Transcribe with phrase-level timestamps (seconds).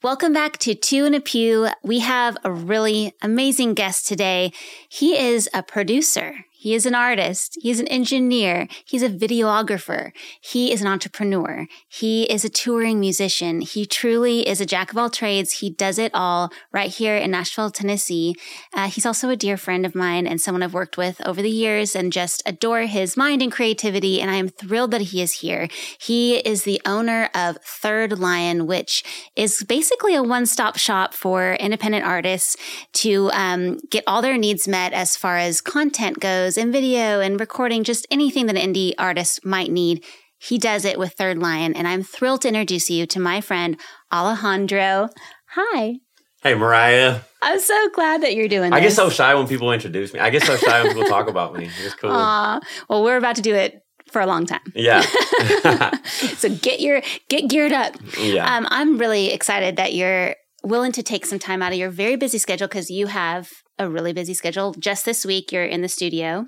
[0.00, 1.70] Welcome back to Two in a Pew.
[1.82, 4.52] We have a really amazing guest today.
[4.88, 6.44] He is a producer.
[6.60, 7.56] He is an artist.
[7.62, 8.66] He's an engineer.
[8.84, 10.10] He's a videographer.
[10.40, 11.68] He is an entrepreneur.
[11.86, 13.60] He is a touring musician.
[13.60, 15.60] He truly is a jack of all trades.
[15.60, 18.34] He does it all right here in Nashville, Tennessee.
[18.74, 21.48] Uh, he's also a dear friend of mine and someone I've worked with over the
[21.48, 24.20] years and just adore his mind and creativity.
[24.20, 25.68] And I am thrilled that he is here.
[26.00, 29.04] He is the owner of Third Lion, which
[29.36, 32.56] is basically a one stop shop for independent artists
[32.94, 37.20] to um, get all their needs met as far as content goes photos and video
[37.20, 40.02] and recording, just anything that an indie artist might need.
[40.38, 41.74] He does it with Third Lion.
[41.74, 43.78] And I'm thrilled to introduce you to my friend,
[44.10, 45.10] Alejandro.
[45.50, 45.96] Hi.
[46.42, 47.22] Hey, Moriah.
[47.42, 48.78] I'm so glad that you're doing this.
[48.78, 50.20] I get so shy when people introduce me.
[50.20, 51.68] I get so shy when people talk about me.
[51.84, 52.10] It's cool.
[52.10, 52.62] Aww.
[52.88, 54.72] Well, we're about to do it for a long time.
[54.74, 55.02] Yeah.
[56.04, 57.94] so get your get geared up.
[58.18, 58.56] Yeah.
[58.56, 62.16] Um, I'm really excited that you're willing to take some time out of your very
[62.16, 64.74] busy schedule because you have a really busy schedule.
[64.74, 66.46] Just this week, you're in the studio.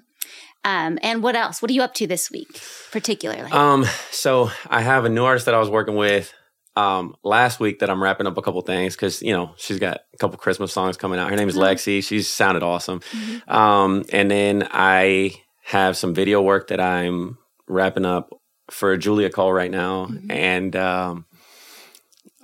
[0.64, 1.62] Um, and what else?
[1.62, 2.61] What are you up to this week,
[2.92, 3.50] particularly?
[3.50, 6.33] Um, so I have a new artist that I was working with
[6.77, 10.03] um last week that I'm wrapping up a couple things because you know she's got
[10.14, 11.31] a couple Christmas songs coming out.
[11.31, 11.61] Her name is oh.
[11.61, 12.05] Lexi.
[12.05, 13.00] She's sounded awesome.
[13.00, 13.50] Mm-hmm.
[13.50, 15.34] Um, and then I
[15.65, 18.31] have some video work that I'm wrapping up
[18.70, 20.31] for Julia Cole right now, mm-hmm.
[20.31, 21.27] and um,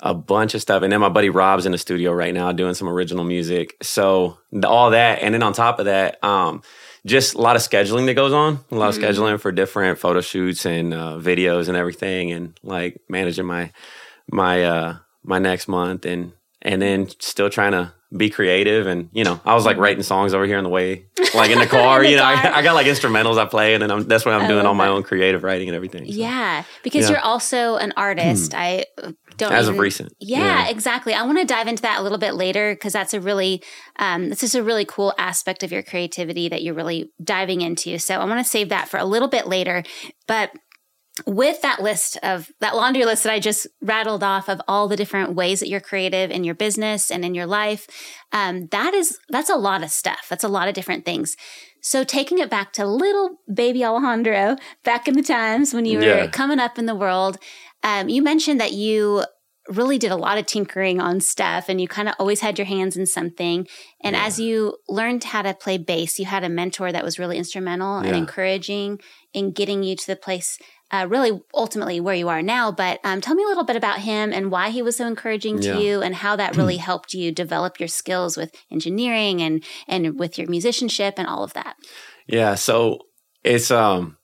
[0.01, 0.83] a bunch of stuff.
[0.83, 3.77] And then my buddy Rob's in the studio right now doing some original music.
[3.83, 6.63] So all that, and then on top of that, um,
[7.07, 9.05] just a lot of scheduling that goes on, a lot mm-hmm.
[9.05, 13.73] of scheduling for different photo shoots and uh, videos and everything, and like managing my
[14.31, 19.25] my uh, my next month, and and then still trying to be creative and you
[19.25, 19.83] know i was like mm-hmm.
[19.83, 22.59] writing songs over here on the way like in the car the you know I,
[22.59, 24.89] I, got like instrumentals i play and then I'm, that's what i'm doing all my
[24.89, 26.13] own creative writing and everything so.
[26.13, 27.11] yeah because yeah.
[27.11, 28.59] you're also an artist hmm.
[28.59, 28.85] i
[29.37, 30.69] don't as even, of recent yeah, yeah.
[30.69, 33.63] exactly i want to dive into that a little bit later because that's a really
[33.99, 37.99] um, this is a really cool aspect of your creativity that you're really diving into
[37.99, 39.83] so i want to save that for a little bit later
[40.27, 40.51] but
[41.25, 44.97] with that list of that laundry list that I just rattled off of all the
[44.97, 47.87] different ways that you're creative in your business and in your life,
[48.33, 50.27] um, that is that's a lot of stuff.
[50.29, 51.37] That's a lot of different things.
[51.81, 56.05] So taking it back to little baby Alejandro back in the times when you were
[56.05, 56.27] yeah.
[56.27, 57.39] coming up in the world,
[57.83, 59.25] um, you mentioned that you
[59.69, 62.67] really did a lot of tinkering on stuff and you kind of always had your
[62.67, 63.67] hands in something.
[64.03, 64.25] And yeah.
[64.25, 68.03] as you learned how to play bass, you had a mentor that was really instrumental
[68.03, 68.09] yeah.
[68.09, 69.01] and encouraging
[69.33, 70.59] in getting you to the place
[70.91, 72.71] uh, really ultimately where you are now.
[72.71, 75.61] But um, tell me a little bit about him and why he was so encouraging
[75.61, 75.79] to yeah.
[75.79, 80.39] you, and how that really helped you develop your skills with engineering and and with
[80.39, 81.77] your musicianship and all of that.
[82.27, 83.01] Yeah, so
[83.43, 84.17] it's um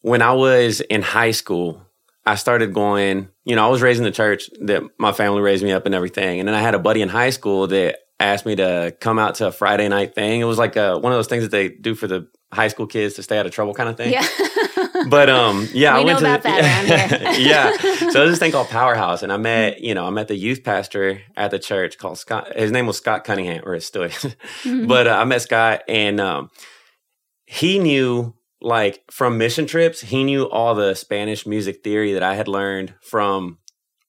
[0.00, 1.86] when I was in high school,
[2.26, 3.28] I started going.
[3.44, 5.94] You know, I was raised in the church that my family raised me up and
[5.94, 9.18] everything, and then I had a buddy in high school that asked me to come
[9.18, 10.40] out to a Friday night thing.
[10.40, 12.86] It was like a, one of those things that they do for the high school
[12.86, 14.12] kids to stay out of trouble kind of thing.
[14.12, 14.26] Yeah.
[15.08, 17.76] but um, yeah, we I went to the, yeah.
[17.76, 20.62] So there's this thing called Powerhouse, and I met you know I met the youth
[20.62, 22.54] pastor at the church called Scott.
[22.56, 24.86] His name was Scott Cunningham, or it's still mm-hmm.
[24.86, 26.50] But uh, I met Scott, and um,
[27.46, 32.34] he knew like from mission trips, he knew all the Spanish music theory that I
[32.34, 33.58] had learned from.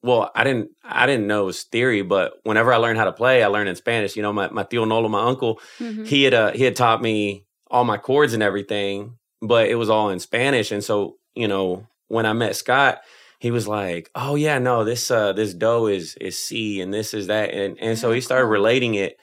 [0.04, 3.14] Well, I didn't I didn't know it was theory, but whenever I learned how to
[3.14, 4.16] play, I learned in Spanish.
[4.16, 6.06] You know, my, my tío Nolo, my uncle, mm-hmm.
[6.06, 9.90] he had uh, he had taught me all my chords and everything but it was
[9.90, 10.72] all in Spanish.
[10.72, 13.00] And so, you know, when I met Scott,
[13.40, 17.14] he was like, "Oh yeah, no, this uh this do is is C and this
[17.14, 19.18] is that." And and so he started relating it.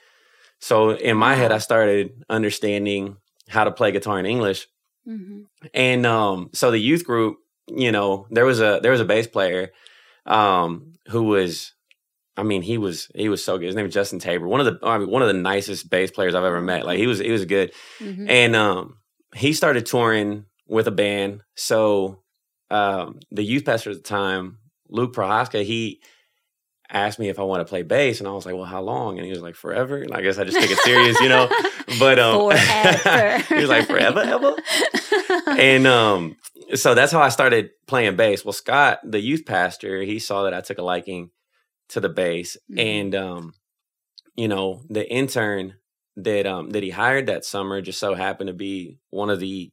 [0.59, 3.17] So in my head I started understanding
[3.47, 4.67] how to play guitar in English.
[5.09, 5.67] Mm-hmm.
[5.73, 7.37] And um so the youth group,
[7.67, 9.71] you know, there was a there was a bass player
[10.25, 11.73] um who was
[12.37, 13.65] I mean, he was he was so good.
[13.65, 16.09] His name was Justin Tabor, one of the I mean, one of the nicest bass
[16.09, 16.85] players I've ever met.
[16.85, 18.29] Like he was he was good, mm-hmm.
[18.29, 18.97] and um,
[19.35, 21.43] he started touring with a band.
[21.55, 22.23] So
[22.71, 26.01] um, the youth pastor at the time, Luke Prohaska, he
[26.91, 29.17] asked me if I want to play bass, and I was like, "Well, how long?"
[29.17, 31.49] And he was like, "Forever." And I guess I just take it serious, you know.
[31.97, 32.51] But um,
[33.47, 34.55] he was like, "Forever, ever."
[35.47, 36.35] and um,
[36.75, 38.45] so that's how I started playing bass.
[38.45, 41.31] Well, Scott, the youth pastor, he saw that I took a liking
[41.89, 42.79] to the bass, mm-hmm.
[42.79, 43.53] and um,
[44.35, 45.75] you know, the intern
[46.15, 49.71] that um that he hired that summer just so happened to be one of the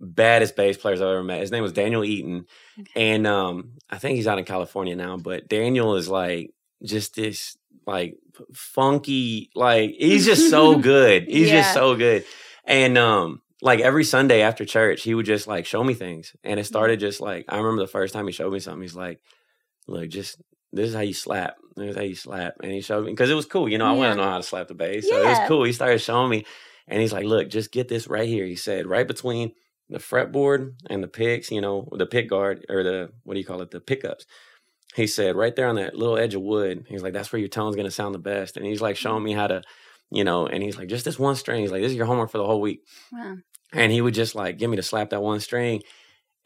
[0.00, 1.40] baddest bass players I've ever met.
[1.40, 2.46] His name was Daniel Eaton.
[2.78, 3.14] Okay.
[3.14, 6.50] And um I think he's out in California now, but Daniel is like
[6.84, 7.56] just this
[7.86, 8.14] like
[8.52, 11.24] funky like he's just so good.
[11.28, 11.62] He's yeah.
[11.62, 12.24] just so good.
[12.64, 16.34] And um like every Sunday after church, he would just like show me things.
[16.44, 16.66] And it mm.
[16.66, 19.20] started just like I remember the first time he showed me something, he's like,
[19.86, 20.40] look, just
[20.72, 21.56] this is how you slap.
[21.74, 23.68] This is how you slap, and he showed me because it was cool.
[23.68, 23.98] You know, I Yeah.
[23.98, 25.64] want to know how to slap the bass, so it was cool.
[25.64, 26.46] He started showing me,
[26.88, 29.52] and he's like, "Look, just get this right here." He said, "Right between
[29.88, 33.46] the fretboard and the picks, you know, the pick guard or the what do you
[33.46, 34.26] call it, the pickups."
[34.94, 37.48] He said, "Right there on that little edge of wood." He's like, "That's where your
[37.48, 39.26] tone's gonna sound the best." And he's like showing mm.
[39.26, 39.62] me how to,
[40.10, 42.30] you know, and he's like, "Just this one string." He's like, "This is your homework
[42.30, 42.80] for the whole week."
[43.12, 43.36] Wow.
[43.72, 45.82] And he would just like give me to slap that one string.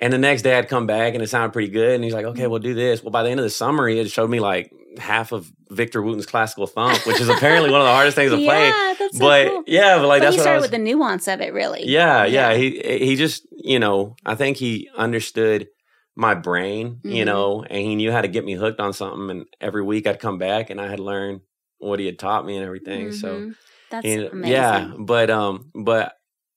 [0.00, 1.92] And the next day I'd come back and it sounded pretty good.
[1.94, 3.02] And he's like, okay, we'll do this.
[3.02, 6.00] Well, by the end of the summer, he had showed me like half of Victor
[6.02, 8.68] Wooten's classical thump, which is apparently one of the hardest things to play.
[8.68, 9.62] Yeah, that's so but cool.
[9.66, 10.62] yeah, but like but that's he what I started was.
[10.64, 11.86] with the nuance of it, really.
[11.86, 12.56] yeah, yeah, Yeah.
[12.56, 15.68] He he just, you know, I think he understood
[16.16, 17.26] my brain, you Mhm.
[17.26, 19.30] know, and he knew how to get me hooked on something.
[19.30, 21.40] And every week I'd come back and I had learned
[21.78, 23.12] what he had taught me and everything.
[23.12, 23.54] So Mhm.
[23.90, 24.50] that's and- amazing.
[24.52, 26.14] Yeah, but um, but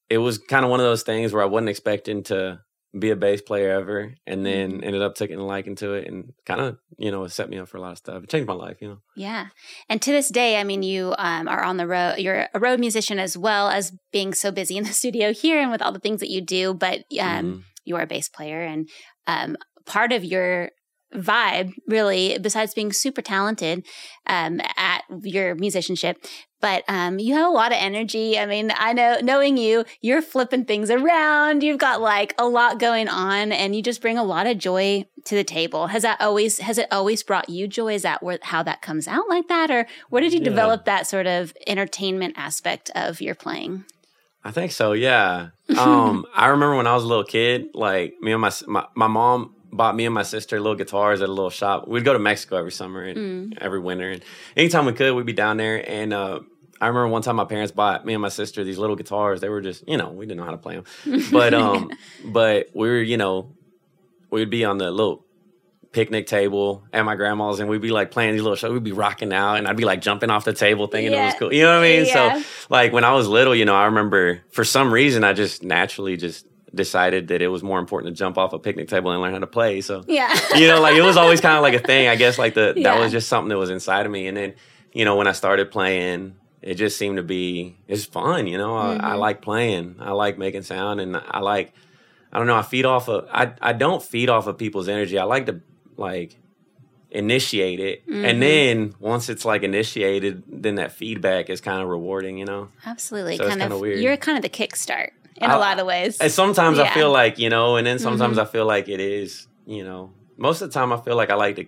[0.09, 2.59] it was kind of one of those things where I wasn't expecting to
[2.97, 4.85] be a bass player ever, and then Mhm.
[4.85, 7.57] ended up taking a liking to it, and kind of you know it set me
[7.57, 8.23] up for a lot of stuff.
[8.23, 8.97] It changed my life, you know.
[9.15, 9.47] Yeah.
[9.89, 12.17] And to this day, I mean, you um, are on the road.
[12.19, 15.71] You're a road musician as well as being so busy in the studio here and
[15.71, 16.73] with all the things that you do.
[16.73, 17.63] But um, Mhm.
[17.85, 18.87] you are a bass player, and
[19.27, 20.69] um, part of your
[21.15, 23.85] vibe, really, besides being super talented
[24.27, 26.17] um, at your musicianship,
[26.63, 28.39] but um, you have a lot of energy.
[28.39, 31.61] I mean, I know, knowing you, you're flipping things around.
[31.61, 35.05] You've got like a lot going on, and you just bring a lot of joy
[35.25, 35.87] to the table.
[35.87, 37.93] Has that always has it always brought you joy?
[37.95, 40.45] Is that where how that comes out like that, or where did you Yeah.
[40.45, 43.83] develop that sort of entertainment aspect of your playing?
[44.45, 44.93] I think so.
[44.93, 45.49] Yeah.
[45.77, 49.07] Um, I remember when I was a little kid, like me and my my, my
[49.07, 51.87] mom bought me and my sister little guitars at a little shop.
[51.87, 53.57] We'd go to Mexico every summer and Mm.
[53.59, 54.23] every winter, and
[54.55, 55.83] anytime we could, we'd be down there.
[55.89, 56.41] And uh,
[56.83, 59.41] I remember one time my parents bought me and my sister these little guitars.
[59.41, 60.85] They were just, you know, we didn't know how to play them,
[61.31, 61.91] but um,
[62.25, 63.53] but we were, you know,
[64.29, 65.25] we'd be on the little
[65.91, 68.71] picnic table at my grandma's and we'd be like playing these little shows.
[68.73, 71.35] We'd be rocking out and I'd be like jumping off the table thinking it was
[71.37, 71.53] cool.
[71.53, 72.05] You know what I mean?
[72.07, 72.39] Yeah.
[72.41, 75.61] So like when I was little, you know, I remember for some reason I just
[75.63, 79.21] naturally just decided that it was more important to jump off a picnic table and
[79.21, 79.81] learn how to play.
[79.81, 82.07] So yeah, you know, like it was always kind of like a thing.
[82.07, 82.91] I guess like the Yeah.
[82.95, 84.25] that was just something that was inside of me.
[84.27, 84.55] And then,
[84.93, 86.33] you know, when I started playing,
[86.63, 88.47] it just seemed to be it's fun.
[88.47, 89.19] You know, I, I Mhm.
[89.19, 89.95] like playing.
[89.99, 91.73] I like making sound, and I like.
[92.31, 92.55] I don't know.
[92.55, 93.27] I feed off of.
[93.31, 95.19] I I don't feed off of people's energy.
[95.19, 95.61] I like to
[95.97, 96.37] like
[97.11, 98.25] initiate it, Mhm.
[98.27, 102.37] and then once it's like initiated, then that feedback is kind of rewarding.
[102.37, 102.69] You know.
[102.85, 103.37] absolutely.
[103.37, 103.99] So it's kind kinda of weird.
[103.99, 106.17] you're kind of the kickstart in I- a lot of ways.
[106.19, 108.41] And sometimes I feel like you know, and then sometimes Mhm.
[108.41, 109.47] I feel like it is.
[109.67, 111.65] You know, most of the time I feel like I like to.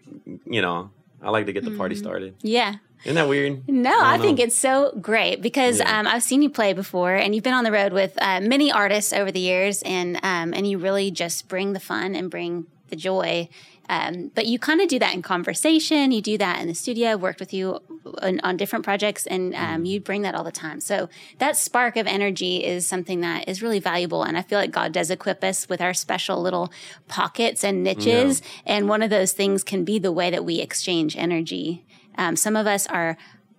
[0.49, 0.89] You know,
[1.21, 1.99] I like to get the party Mhm.
[1.99, 2.35] started.
[2.41, 2.75] yeah.
[3.03, 3.67] Isn't that weird?
[3.67, 5.99] No, I I, think it's so great because Yeah.
[5.99, 8.71] um, I've seen you play before, and you've been on the road with uh, many
[8.71, 12.65] artists over the years, and um, and you really just bring the fun and bring
[12.89, 13.49] the joy.
[13.87, 16.11] Um, but you kind of do that in conversation.
[16.11, 17.09] You do that in the studio.
[17.11, 17.79] I've worked with you
[18.23, 19.85] on, on different projects, and um, Mm-hmm.
[19.85, 20.79] you bring that all the time.
[20.79, 21.07] So
[21.37, 24.91] that spark of energy is something that is really valuable, and I feel like God
[24.91, 26.71] does equip us with our special little
[27.07, 28.41] pockets and niches.
[28.65, 31.85] And one of those things can be the way that we exchange energy.
[32.17, 33.17] Um, some of us are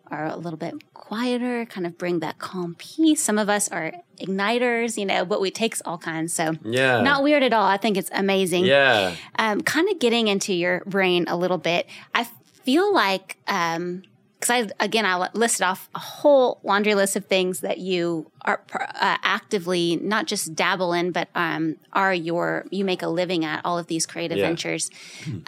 [0.08, 3.20] are a little bit quieter, kind of bring that calm peace.
[3.20, 6.32] Some of us are igniters, you know, but we takes all kinds.
[6.32, 7.00] So Yeah.
[7.02, 7.66] not weird at all.
[7.66, 8.66] I think it's amazing.
[8.66, 9.14] Yeah.
[9.36, 11.88] Um, kind of getting into your brain a little bit.
[12.14, 12.22] I
[12.64, 14.02] feel like um,
[14.38, 14.50] because
[14.80, 19.16] I again I listed off a whole laundry list of things that you are uh,
[19.25, 23.78] actively not just dabble in, but um, are your you make a living at all
[23.78, 24.46] of these creative Yeah.
[24.46, 24.88] ventures.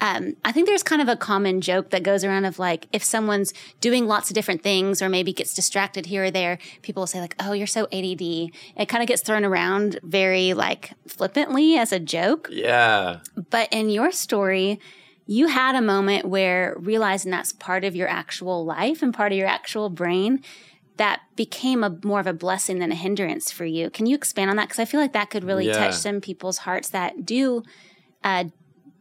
[0.01, 3.05] Um, I think there's kind of a common joke that goes around of like if
[3.05, 7.07] someone's doing lots of different things or maybe gets distracted here or there, people will
[7.07, 11.77] say like, "Oh, you're so ADD." It kind of gets thrown around very like flippantly
[11.77, 12.49] as a joke.
[12.51, 13.21] Yeah.
[13.51, 14.81] But in your story,
[15.31, 19.37] you had a moment where realizing that's part of your actual life and part of
[19.37, 20.43] your actual brain
[20.97, 23.91] that became a more of a blessing than a hindrance for you.
[23.91, 24.65] Can you expand on that?
[24.69, 25.75] Because I feel like that could really Yeah.
[25.75, 27.63] touch some people's hearts that do
[28.25, 28.45] uh,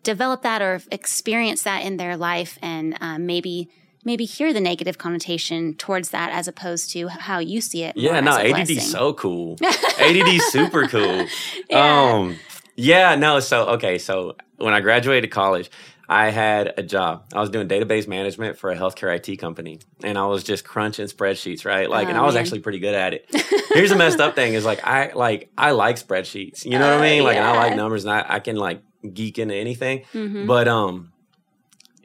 [0.03, 3.69] develop that or experience that in their life, and um, maybe
[4.05, 7.96] maybe hear the negative connotation towards that as opposed to how you see it.
[7.98, 8.79] Yeah, no, as a ADD's blessing.
[8.79, 9.57] so cool.
[10.00, 11.25] ADD's super cool.
[11.69, 12.12] Yeah.
[12.13, 12.38] Um,
[12.75, 15.69] yeah, no, so okay, so when I graduated college,
[16.09, 17.25] I had a job.
[17.33, 21.05] I was doing database management for a healthcare IT company, and I was just crunching
[21.07, 21.89] spreadsheets, right?
[21.89, 22.43] Like, and Oh, I was man.
[22.43, 23.25] actually pretty good at it.
[23.73, 26.63] Here's the messed up thing: is like I like I like spreadsheets.
[26.63, 27.23] You know what Oh, I mean?
[27.23, 28.81] Like, and I like numbers, and I, I can like
[29.13, 30.05] geek into anything.
[30.13, 30.47] Mhm.
[30.47, 31.11] But um,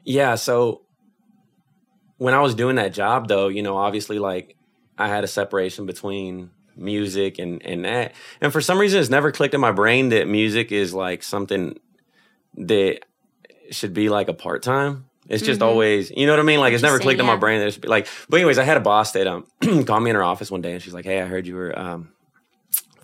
[0.03, 0.35] yeah.
[0.35, 0.81] So
[2.17, 4.57] when I was doing that job, though, you know, obviously, like
[4.97, 9.31] I had a separation between music and and that, and for some reason, it's never
[9.31, 11.79] clicked in my brain that music is like something
[12.55, 12.99] that
[13.73, 15.05] should be like a part time.
[15.29, 15.65] It's just Mhm.
[15.65, 16.59] always, you know what I mean?
[16.59, 17.39] Like it's never clicked in my yeah.
[17.39, 17.59] brain.
[17.59, 19.45] There's like, but anyways, I had a boss that um
[19.85, 21.77] called me in her office one day and she's like, "Hey, I heard you were
[21.79, 22.09] um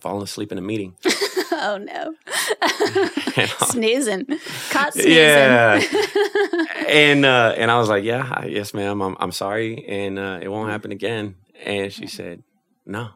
[0.02, 0.96] falling asleep in a meeting."
[1.52, 2.14] oh no.
[3.68, 4.26] Snoozing.
[4.72, 5.14] Caught snoozing.
[5.14, 5.82] Yeah.
[6.88, 9.02] and uh, and I was like, "Yeah, yes, ma'am.
[9.02, 11.36] I'm I'm sorry, and uh, it won't happen again."
[11.66, 12.44] And she said,
[12.86, 13.10] "No,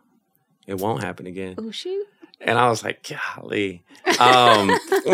[0.68, 2.06] it won't happen again." oh shoot.
[2.46, 3.08] And I was like,
[3.38, 3.84] "Golly."
[4.20, 4.70] Um,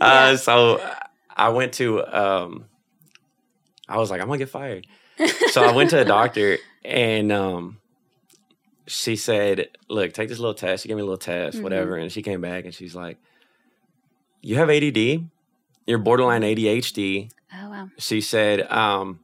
[0.00, 0.80] uh, so
[1.36, 2.04] I went to.
[2.06, 2.64] Um,
[3.88, 4.86] I was like, "I'm gonna get fired."
[5.50, 7.78] So I went to a doctor, and um,
[8.86, 11.62] she said, "Look, take this little test." She gave me a little test, Mhm.
[11.62, 13.18] whatever, and she came back and she's like,
[14.42, 15.24] "You have ADD.
[15.86, 17.88] You're borderline ADHD." Oh wow.
[17.98, 19.18] she said um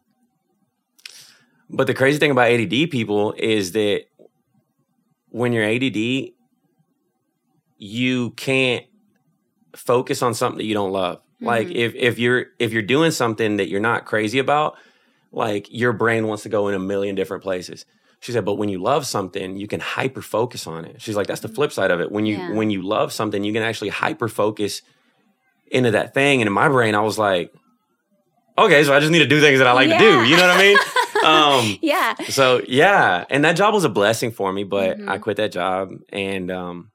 [1.70, 4.06] but the crazy thing about ADD people is that
[5.30, 6.32] when you're ADD
[7.78, 8.84] you can't
[9.74, 11.20] focus on something that you don't love.
[11.40, 11.74] Like Mhm.
[11.74, 14.76] if if you're if you're doing something that you're not crazy about
[15.32, 17.84] like your brain wants to go in a million different places.
[18.20, 21.02] She said but when you love something you can hyper focus on it.
[21.02, 22.10] She's like that's the flip side of it.
[22.10, 22.52] When you Yeah.
[22.54, 24.80] when you love something you can actually hyper focus
[25.70, 26.40] into that thing.
[26.40, 27.52] And in my brain i was like
[28.56, 30.24] okay so i just need to do things that i like to do.
[30.24, 30.78] You know what i mean?
[31.24, 32.14] Um yeah.
[32.28, 33.24] so yeah.
[33.30, 35.08] And that job was a blessing for me but Mhm.
[35.08, 36.90] i quit that job and um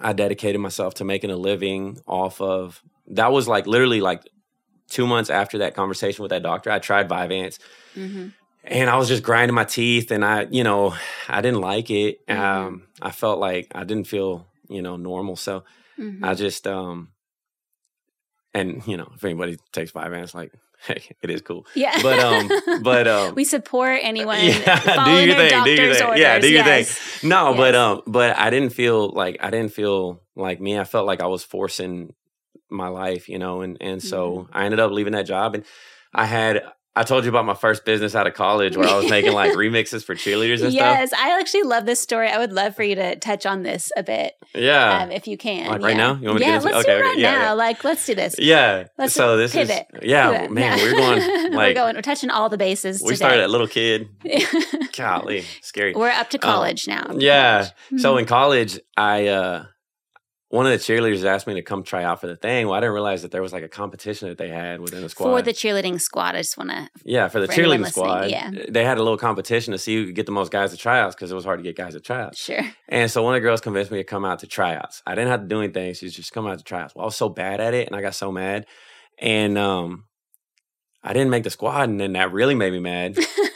[0.00, 4.28] i dedicated myself to making a living off of that was like literally like
[4.88, 7.58] two months after that conversation with that doctor i tried Vyvanse
[7.94, 8.28] hmm
[8.64, 10.94] and I was just grinding my teeth, and I, you know,
[11.26, 12.26] I didn't like it.
[12.26, 12.38] Mhm.
[12.38, 15.36] Um, I felt like I didn't feel, you know, normal.
[15.36, 15.64] So
[15.96, 17.12] hmm I just, um,
[18.52, 20.52] and you know, if anybody takes minutes, like,
[20.86, 21.66] hey, it is cool.
[21.74, 21.98] yeah.
[22.02, 26.02] But um, but um, we support anyone Yeah, do your their thing, do your thing.
[26.06, 26.20] orders.
[26.20, 26.78] Yeah, do your thing.
[26.84, 27.22] yes.
[27.22, 30.78] no, but um, but I didn't feel like I didn't feel like me.
[30.78, 32.14] I felt like I was forcing
[32.70, 34.56] my life, you know, and and so Mm-hmm.
[34.56, 35.64] I ended up leaving that job, and
[36.14, 36.62] I had.
[36.98, 39.52] I told you about my first business out of college where I was making like
[39.64, 40.74] remixes for cheerleaders and stuff.
[40.74, 42.28] Yes, I actually love this story.
[42.28, 45.02] I would love for you to touch on this a bit, Yeah.
[45.04, 45.68] um, if you can.
[45.68, 45.96] Like right yeah.
[45.96, 46.14] now?
[46.20, 47.40] You want me to yeah, get into- let's okay, do it okay, right yeah, now.
[47.42, 47.52] yeah.
[47.52, 48.34] Like, let's do this.
[48.38, 48.84] yeah.
[48.98, 49.86] Let's so this pivot.
[49.94, 51.94] is yeah, man, we're going we're going.
[51.96, 53.00] We're touching all the bases.
[53.00, 53.16] we today.
[53.16, 54.08] started at little kid.
[54.96, 55.94] Golly, scary.
[55.94, 57.06] we're up to college now.
[57.08, 57.68] Um, yeah.
[57.98, 58.20] So Mhm.
[58.20, 59.64] in college, I uh
[60.50, 62.66] one of the cheerleaders asked me to come try out for the thing.
[62.66, 65.10] Well, I didn't realize that there was like a competition that they had within the
[65.10, 65.36] squad.
[65.36, 66.88] for the cheerleading squad, I just want to.
[67.04, 68.50] yeah, for the for cheerleading squad, yeah.
[68.68, 71.14] they had a little competition to see who could get the most guys to tryouts
[71.14, 72.38] because it was hard to get guys to tryouts.
[72.38, 72.62] Sure.
[72.88, 75.02] And so one of the girls convinced me to come out to tryouts.
[75.06, 75.92] I didn't have to do anything.
[75.92, 76.94] She's just come out to tryouts.
[76.94, 78.66] Well, I was so bad at it and I got so mad.
[79.18, 80.04] And um
[81.02, 83.18] I didn't make the squad and then that really made me mad.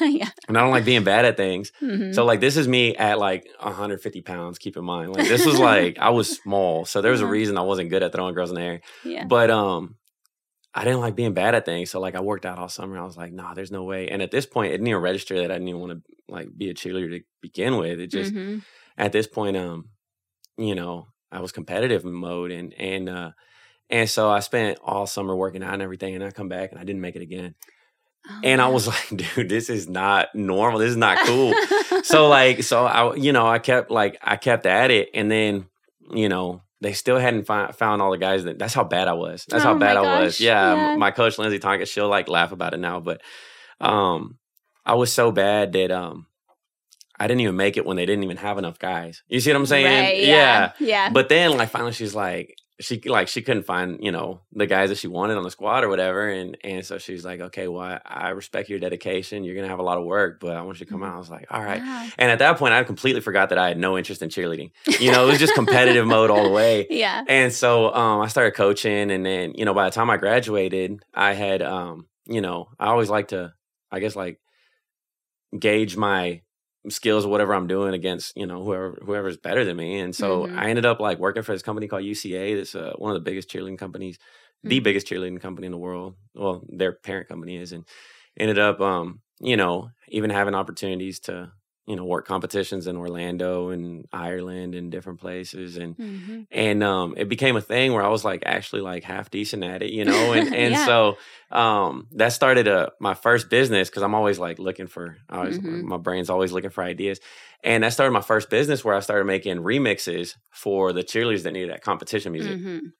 [0.52, 1.72] And I don't like being bad at things.
[1.80, 2.14] Mhm.
[2.14, 5.14] So like this is me at like 150 pounds, keep in mind.
[5.14, 6.84] Like this was like I was small.
[6.84, 7.32] So there was a Uh-huh.
[7.32, 8.80] reason I wasn't good at throwing girls in the air.
[9.04, 9.24] yeah.
[9.24, 9.96] But um
[10.74, 11.90] I didn't like being bad at things.
[11.90, 12.98] So like I worked out all summer.
[12.98, 14.08] I was like, nah, there's no way.
[14.08, 16.48] And at this point, it didn't even register that I didn't even want to like
[16.56, 17.98] be a cheerleader to begin with.
[18.00, 18.62] It just Mhm.
[18.98, 19.88] at this point, um,
[20.58, 23.30] you know, I was competitive in mode and and uh
[23.90, 26.80] and so I spent all summer working out and everything, and I come back and
[26.80, 27.54] I didn't make it again.
[28.28, 30.78] Oh, And I was like, dude, this is not normal.
[30.78, 31.52] This is not cool.
[32.04, 35.66] so like, so I, you know, I kept like, I kept at it, and then,
[36.12, 38.58] you know, they still hadn't fi- found all the guys that.
[38.58, 39.44] That's how bad I was.
[39.48, 40.40] That's how Oh my bad I gosh, was.
[40.40, 40.96] Yeah, yeah.
[40.96, 43.20] my coach Lindsay Tonka, she'll like laugh about it now, but
[43.80, 44.38] um,
[44.84, 46.26] I was so bad that um,
[47.18, 49.22] I didn't even make it when they didn't even have enough guys.
[49.28, 49.86] You see what I'm saying?
[49.86, 50.72] Right, yeah.
[50.80, 51.10] Yeah.
[51.10, 54.90] But then, like, finally, she's like, she like she couldn't find you know the guys
[54.90, 57.82] that she wanted on the squad or whatever, and and so she's like, okay, well,
[57.82, 59.44] I, I respect your dedication.
[59.44, 61.06] You're gonna have a lot of work, but I want you to come Mhm.
[61.08, 61.14] out.
[61.14, 61.80] I was like, all right.
[61.80, 62.08] Wow.
[62.18, 64.70] And at that point, I completely forgot that I had no interest in cheerleading.
[65.00, 66.86] You know, it was just competitive mode all the way.
[66.90, 67.24] Yeah.
[67.28, 71.02] And so um, I started coaching, and then you know, by the time I graduated,
[71.14, 73.52] I had um, you know, I always like to,
[73.90, 74.38] I guess, like
[75.58, 76.40] gauge my
[76.88, 80.00] skills or whatever I'm doing against you know whoever whoever's better than me.
[80.00, 80.54] And so Mhm.
[80.54, 82.54] I ended up like working for this company called UCA.
[82.56, 84.18] That's uh, one of the biggest cheerleading companies,
[84.64, 84.82] the Mm.
[84.82, 86.16] biggest cheerleading company in the world.
[86.34, 87.86] Well, their parent company is, and
[88.38, 91.52] ended up um, you know even having opportunities to
[91.86, 96.46] you know work competitions in Orlando and Ireland and different places and Mhm.
[96.50, 99.82] and um it became a thing where I was like actually like half decent at
[99.82, 100.84] it, you know, and and Yeah.
[100.84, 101.18] so
[101.50, 105.58] um that started a my first business because I'm always like looking for I always
[105.58, 105.82] Mhm.
[105.82, 107.18] my brain's always looking for ideas,
[107.64, 111.52] and that started my first business where I started making remixes for the cheerleaders that
[111.52, 112.92] needed that competition music, Mhm.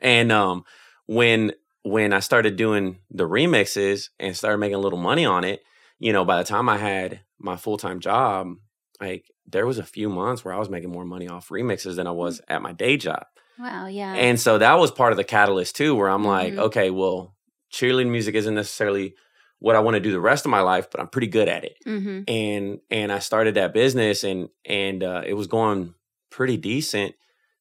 [0.00, 0.64] and um
[1.06, 1.52] when
[1.84, 5.60] when I started doing the remixes and started making a little money on it,
[6.02, 8.54] you know, by the time I had my full time job,
[9.00, 12.06] like there was a few months where I was making more money off remixes than
[12.06, 13.24] I was at my day job.
[13.58, 13.86] Wow.
[13.86, 14.12] Yeah.
[14.14, 16.58] And so that was part of the catalyst too, where I'm like, Mhm.
[16.68, 17.36] okay, well,
[17.72, 19.14] cheerleading music isn't necessarily
[19.60, 21.64] what I want to do the rest of my life, but I'm pretty good at
[21.64, 21.76] it.
[21.86, 22.22] Mm-hmm.
[22.28, 25.94] And and I started that business and and uh, it was going
[26.30, 27.14] pretty decent.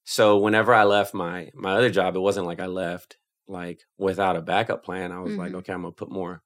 [0.04, 3.18] So whenever I left my my other job, it wasn't like I left
[3.48, 5.12] like without a backup plan.
[5.12, 5.56] I was like, Mhm.
[5.58, 6.42] okay, I'm gonna put more.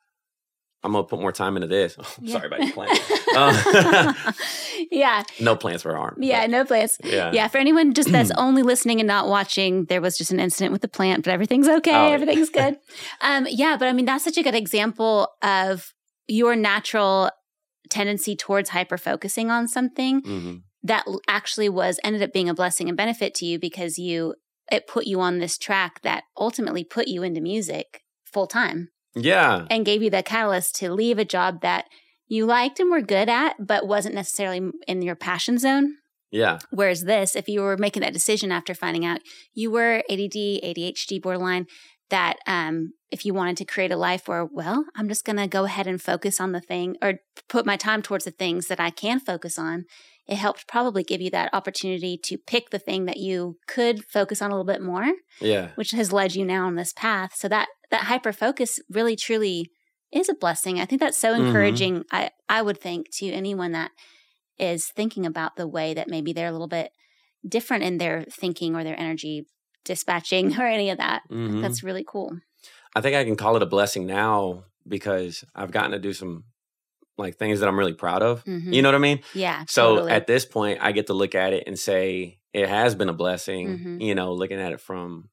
[0.85, 1.97] I'm gonna put more time into this.
[2.21, 2.31] Yeah.
[2.33, 2.89] Sorry about your plan.
[3.35, 4.31] Uh,
[4.91, 5.23] yeah.
[5.41, 6.15] no plans for harm.
[6.21, 6.41] Yeah.
[6.43, 6.97] but No plans.
[7.03, 7.31] yeah.
[7.33, 10.71] Yeah, for anyone just that's only listening and not watching, there was just an incident
[10.71, 11.91] with the plant, but everything's okay.
[11.93, 12.13] Oh, yeah.
[12.13, 12.77] everything's good.
[13.19, 15.93] Um, yeah, but I mean, that's such a good example of
[16.27, 17.29] your natural
[17.89, 22.87] tendency towards hyper focusing on something hmm that actually was ended up being a blessing
[22.87, 24.35] and benefit to you because you
[24.71, 29.65] it put you on this track that ultimately put you into music full time Yeah.
[29.69, 31.85] and gave you the catalyst to leave a job that
[32.27, 35.97] you liked and were good at but wasn't necessarily in your passion zone
[36.31, 36.59] Yeah.
[36.71, 39.21] Whereas this, if you were making that decision after finding out
[39.53, 41.67] you were ADD, ADHD, borderline,
[42.09, 45.47] that um, if you wanted to create a life where, well, I'm just going to
[45.47, 47.15] go ahead and focus on the thing or
[47.49, 49.85] put my time towards the things that I can focus on,
[50.27, 54.41] it helped probably give you that opportunity to pick the thing that you could focus
[54.41, 55.69] on a little bit more, Yeah.
[55.75, 57.33] which has led you now on this path.
[57.35, 59.69] So that that hyper focus really truly
[60.11, 60.79] is a blessing.
[60.79, 61.47] I think that's so Mhm.
[61.47, 62.03] encouraging.
[62.11, 63.91] I I would think to anyone that
[64.57, 66.91] is thinking about the way that maybe they're a little bit
[67.47, 69.45] different in their thinking or their energy
[69.83, 71.21] dispatching or any of that.
[71.29, 71.61] Mhm.
[71.61, 72.39] That's really cool.
[72.95, 76.45] I think I can call it a blessing now because I've gotten to do some
[77.17, 78.43] like things that I'm really proud of.
[78.45, 78.73] Mhm.
[78.73, 79.21] You know what I mean?
[79.33, 79.63] Yeah.
[79.67, 80.11] So totally.
[80.11, 83.13] at this point, I get to look at it and say it has been a
[83.13, 83.77] blessing.
[83.77, 84.01] Mhm.
[84.01, 85.29] You know, looking at it from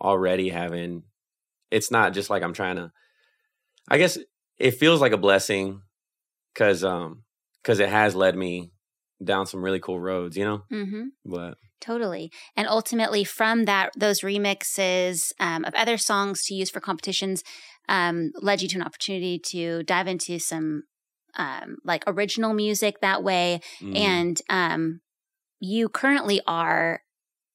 [0.00, 1.04] already having,
[1.70, 2.92] it's not just like I'm trying to.
[3.88, 4.18] I guess
[4.58, 5.82] it feels like a blessing
[6.52, 7.24] because um
[7.62, 8.70] because it has led me
[9.22, 10.36] down some really cool roads.
[10.36, 12.32] You know, hmm but Totally.
[12.56, 17.42] And ultimately, from that, those remixes um, of other songs to use for competitions
[17.90, 20.84] um, led you to an opportunity to dive into some
[21.36, 23.60] um, like original music that way.
[23.80, 25.00] mm, And um,
[25.60, 27.00] you currently are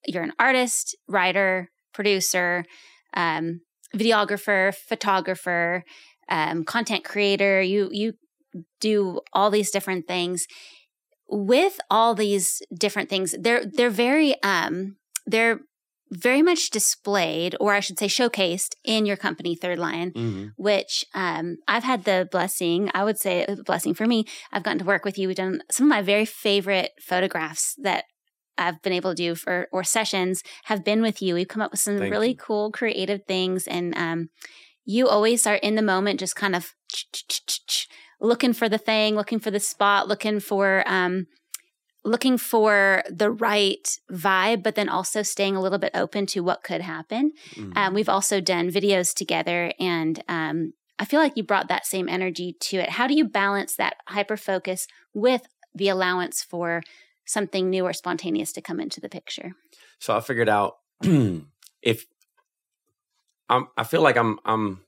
[0.06, 2.66] you're an artist, writer, producer,
[3.14, 3.62] um,
[3.96, 5.84] videographer, photographer,
[6.30, 7.62] um, content creator.
[7.62, 8.14] You you
[8.80, 10.48] do all these different things.
[11.32, 15.60] With all these different things, they're they're very um, they're
[16.12, 20.52] very much displayed, or I should say, showcased in your company, Third Lion mhm.
[20.58, 24.26] which um, I've had the blessing, I would say a blessing for me.
[24.52, 25.28] I've gotten to work with you.
[25.28, 28.06] We've done some of my very favorite photographs that
[28.58, 31.34] I've been able to do for or sessions have been with you.
[31.34, 32.36] We've come up with some Thank really you.
[32.36, 34.30] cool creative things and um,
[34.86, 36.74] you always are in the moment just kind of
[38.20, 41.28] looking for the thing, looking for the spot, looking for um,
[42.04, 46.64] looking for the right vibe, but then also staying a little bit open to what
[46.64, 47.34] could happen.
[47.56, 47.76] Mhm.
[47.76, 52.10] Um, we've also done videos together, and um, I feel like you brought that same
[52.10, 52.90] energy to it.
[52.90, 56.82] How do you balance that hyper focus with the allowance for
[57.26, 59.54] something new or spontaneous to come into the picture?
[60.00, 60.78] So I figured out
[61.82, 62.06] if
[63.50, 64.82] I'm, I feel like I'm, I'm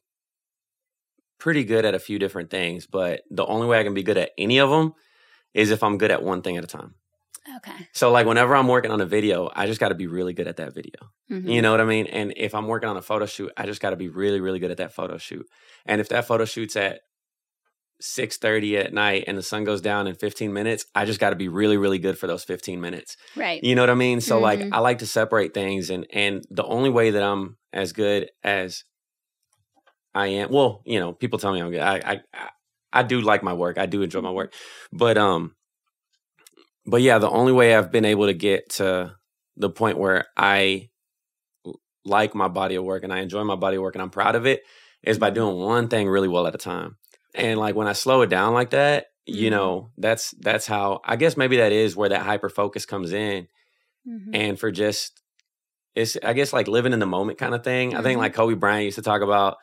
[1.39, 4.17] pretty good at a few different things, but the only way I can be good
[4.17, 4.93] at any of them
[5.53, 6.95] is if I'm good at one thing at a time.
[7.57, 7.87] Okay.
[7.93, 10.47] So like whenever I'm working on a video, I just got to be really good
[10.47, 10.93] at that video.
[11.29, 11.49] Mhm.
[11.51, 12.07] You know what I mean?
[12.07, 14.59] And if I'm working on a photo shoot, I just got to be really, really
[14.59, 15.45] good at that photo shoot.
[15.85, 17.01] And if that photo shoot's at
[17.99, 21.31] six thirty at night and the sun goes down in 15 minutes, I just got
[21.31, 23.15] to be really, really good for those 15 minutes.
[23.35, 23.63] Right.
[23.63, 24.21] You know what I mean?
[24.21, 24.69] So like Mhm.
[24.71, 28.83] I like to separate things and and the only way that I'm as good as
[30.13, 31.81] I am, well, you know, people tell me I'm good.
[31.81, 32.49] I I I-
[32.93, 33.77] I do like my work.
[33.77, 34.53] I do enjoy my work.
[34.91, 35.55] But um
[36.85, 39.15] but yeah, the only way I've been able to get to
[39.57, 40.89] the point where I
[42.05, 44.35] like my body of work and I enjoy my body of work and I'm proud
[44.35, 44.63] of it
[45.03, 46.97] is by doing one thing really well at a time.
[47.35, 49.51] And like when I slow it down like that, you Mhm.
[49.51, 53.47] know, that's that's how I guess maybe that is where that hyper focus comes in
[54.07, 54.29] Mhm.
[54.33, 55.21] and for just
[55.95, 57.95] it's I guess like living in the moment kind of thing.
[57.95, 58.21] I think Mhm.
[58.21, 59.57] like Kobe Bryant used to talk about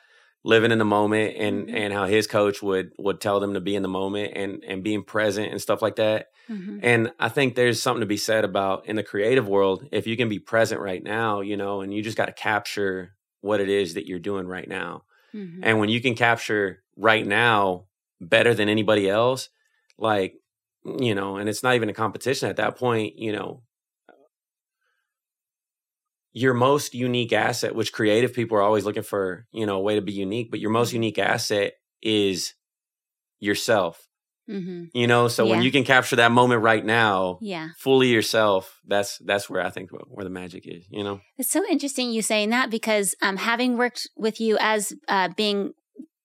[0.44, 1.74] living in the moment and Mhm.
[1.74, 4.82] and how his coach would would tell them to be in the moment and and
[4.84, 6.28] being present and stuff like that.
[6.48, 6.80] Mhm.
[6.82, 10.16] And I think there's something to be said about in the creative world if you
[10.16, 13.68] can be present right now, you know, and you just got to capture what it
[13.68, 15.04] is that you're doing right now.
[15.34, 15.60] Mhm.
[15.62, 17.86] And when you can capture right now
[18.20, 19.50] better than anybody else,
[19.98, 20.34] like,
[20.98, 23.62] you know, and it's not even a competition at that point, you know,
[26.32, 29.94] your most unique asset, which creative people are always looking for, you know, a way
[29.94, 30.94] to be unique, but your most Mhm.
[30.94, 32.54] unique asset is
[33.40, 34.04] yourself.
[34.48, 34.84] Mm-hmm.
[34.94, 37.68] You know, so when you can capture that moment right now, Yeah.
[37.76, 40.86] fully yourself, that's that's where I think where the magic is.
[40.90, 41.20] You know.
[41.36, 45.72] It's so interesting you saying that because um, having worked with you as uh, being,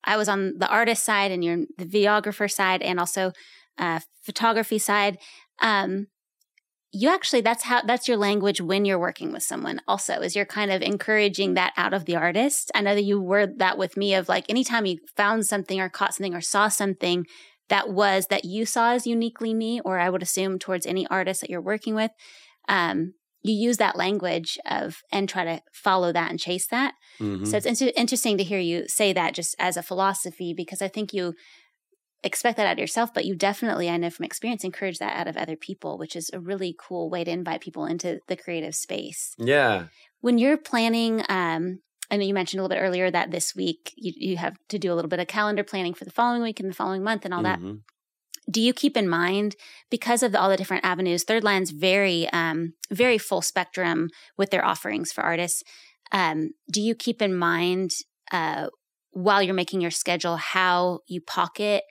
[0.06, 3.34] I was on the artist side and you're the videographer side and also
[3.78, 5.18] uh, photography side.
[5.62, 6.08] Um,
[6.96, 10.46] you actually that's how that's your language when you're working with someone also is you're
[10.46, 13.98] kind of encouraging that out of the artist i know that you word that with
[13.98, 17.26] me of like anytime you found something or caught something or saw something
[17.70, 21.42] that was that you saw as uniquely me or i would assume towards any artist
[21.42, 22.12] that you're working with
[22.70, 23.14] um,
[23.46, 27.48] you use that language of and try to follow that and chase that Mhm.
[27.48, 30.88] so it's inter- interesting to hear you say that just as a philosophy because I
[30.88, 31.34] think you
[32.24, 35.28] expect that out of yourself, but you definitely, I know from experience, encourage that out
[35.28, 38.76] of other people, which is a really cool way to invite people into the creative
[38.76, 39.34] space.
[39.38, 39.86] yeah.
[40.22, 43.94] When you're planning, um, I know you mentioned a little bit earlier that this week
[43.98, 46.60] you, you have to do a little bit of calendar planning for the following week
[46.62, 47.82] and the following month and all that Mhm.
[48.50, 49.56] do you keep in mind
[49.90, 54.50] because of the, all the different avenues Third Lion's very um, very full spectrum with
[54.52, 55.64] their offerings for artists
[56.12, 57.92] um, do you keep in mind
[58.32, 58.68] uh,
[59.12, 61.84] while you're making your schedule how you pocket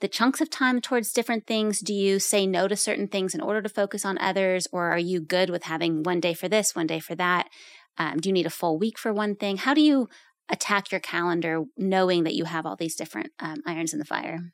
[0.00, 1.80] the chunks of time towards different things?
[1.80, 4.98] Do you say no to certain things in order to focus on others or are
[4.98, 7.48] you good with having one day for this one day for that?
[7.96, 9.56] Um, do you need a full week for one thing?
[9.56, 10.08] How do you
[10.50, 14.52] attack your calendar knowing that you have all these different um, irons in the fire?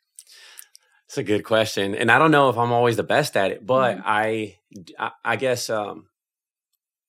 [1.07, 3.67] It's a good question, and I don't know if I'm always the best at it,
[3.67, 4.03] but Mhm.
[4.05, 4.59] I,
[4.97, 6.07] I, I guess, um,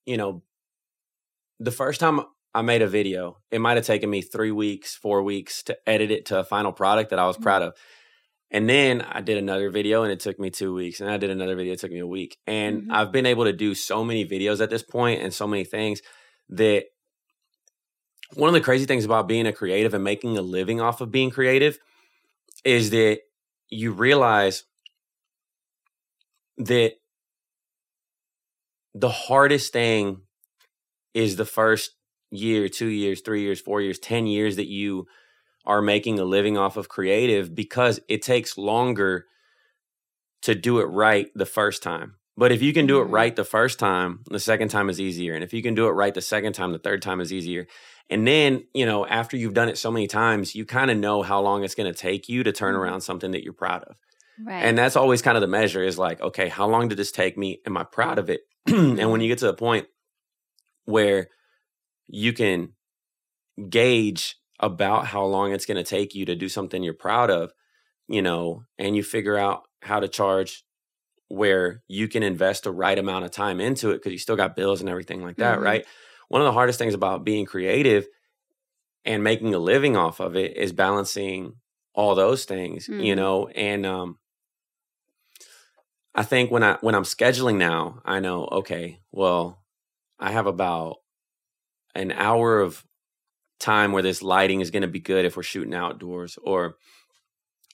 [0.06, 0.42] you know,
[1.60, 5.22] the first time I made a video, it might have taken me three weeks, four
[5.22, 7.42] weeks to edit it to a final product that I was Mhm.
[7.42, 7.76] proud of,
[8.52, 11.30] and then I did another video, and it took me two weeks, and I did
[11.30, 12.92] another video, it took me a week, and Mhm.
[12.92, 16.02] I've been able to do so many videos at this point, and so many things
[16.50, 16.84] that.
[18.34, 21.10] One of the crazy things about being a creative and making a living off of
[21.10, 21.78] being creative
[22.64, 23.20] is that
[23.68, 24.64] you realize
[26.56, 26.94] that
[28.94, 30.22] the hardest thing
[31.12, 31.90] is the first
[32.30, 35.06] year, two years, three years, four years, 10 years that you
[35.64, 39.26] are making a living off of creative because it takes longer
[40.42, 42.16] to do it right the first time.
[42.36, 43.12] But if you can do it Mhm.
[43.12, 45.34] right the first time, the second time is easier.
[45.34, 47.66] And if you can do it right the second time, the third time is easier.
[48.10, 51.22] And then, you know, after you've done it so many times, you kind of know
[51.22, 52.78] how long it's going to take you to turn Mhm.
[52.78, 53.96] around something that you're proud of.
[54.44, 57.12] right And that's always kind of the measure is like, okay, how long did this
[57.12, 57.60] take me?
[57.66, 58.40] Am I proud of it?
[58.66, 59.86] and when you get to the point
[60.86, 61.28] where
[62.08, 62.72] you can
[63.68, 67.52] gauge about how long it's going to take you to do something you're proud of,
[68.08, 70.64] you know, and you figure out how to charge
[71.28, 74.56] where you can invest the right amount of time into it because you still got
[74.56, 75.62] bills and everything like that, Mhm.
[75.62, 75.86] right?
[76.28, 78.06] One of the hardest things about being creative
[79.04, 81.56] and making a living off of it is balancing
[81.94, 83.16] all those things, you Mhm.
[83.16, 84.18] know, and um
[86.14, 89.62] I think when I when I'm scheduling now, I know okay, well,
[90.18, 90.98] I have about
[91.94, 92.84] an hour of
[93.62, 96.76] time where this lighting is going to be good if we're shooting outdoors or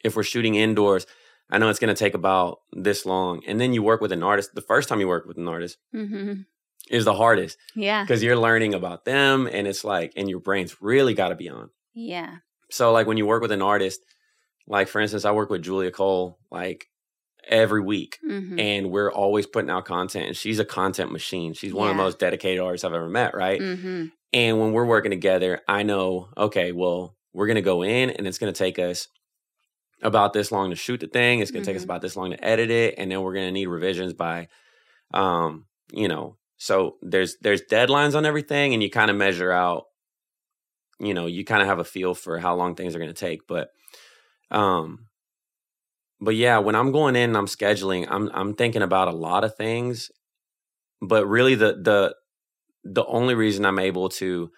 [0.04, 1.06] if we're shooting indoors.
[1.50, 3.42] I know it's going to take about this long.
[3.46, 4.54] And then you work with an artist.
[4.54, 6.42] The first time you work with an artist hmm
[6.90, 8.02] is the hardest Yeah.
[8.04, 11.48] because you're learning about them and it's like and your brain's really got to be
[11.48, 11.70] on.
[11.94, 12.36] Yeah.
[12.70, 14.00] So like when you work with an artist,
[14.66, 16.86] like for instance, I work with Julia Cole like
[17.46, 21.52] every week hmm and we're always putting out content and she's a content machine.
[21.54, 23.60] She's one of the most dedicated artists I've ever met, right?
[23.60, 28.10] hmm And when we're working together, I know, okay, well, we're going to go in
[28.10, 29.08] and it's going to take us
[30.02, 31.40] about this long to shoot the thing.
[31.40, 31.86] It's going to take us Mhm.
[31.86, 32.94] about this long to edit it.
[32.98, 34.48] And then we're going to need revisions by,
[35.14, 39.84] um, you know, so there's, there's deadlines on everything and you kind of measure out,
[41.00, 43.14] you know, you kind of have a feel for how long things are going to
[43.14, 43.46] take.
[43.46, 43.70] But,
[44.50, 45.06] um,
[46.20, 49.44] but yeah, when I'm going in and I'm scheduling, I'm, I'm thinking about a lot
[49.44, 50.10] of things,
[51.00, 52.14] but really the, the,
[52.94, 54.50] the only reason I'm able to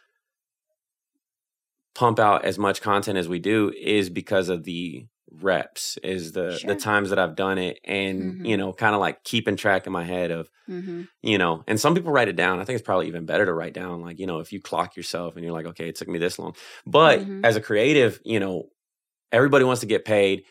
[1.95, 6.59] pump out as much content as we do is because of the reps is the
[6.59, 6.75] Sure.
[6.75, 8.47] the times that I've done it and Mhm.
[8.47, 11.79] you know kind of like keeping track in my head of hmm you know and
[11.79, 14.19] some people write it down I think it's probably even better to write down like
[14.19, 16.55] you know if you clock yourself and you're like okay it took me this long
[16.85, 17.45] but Mhm.
[17.45, 18.71] as a creative you know
[19.31, 20.43] everybody wants to get paid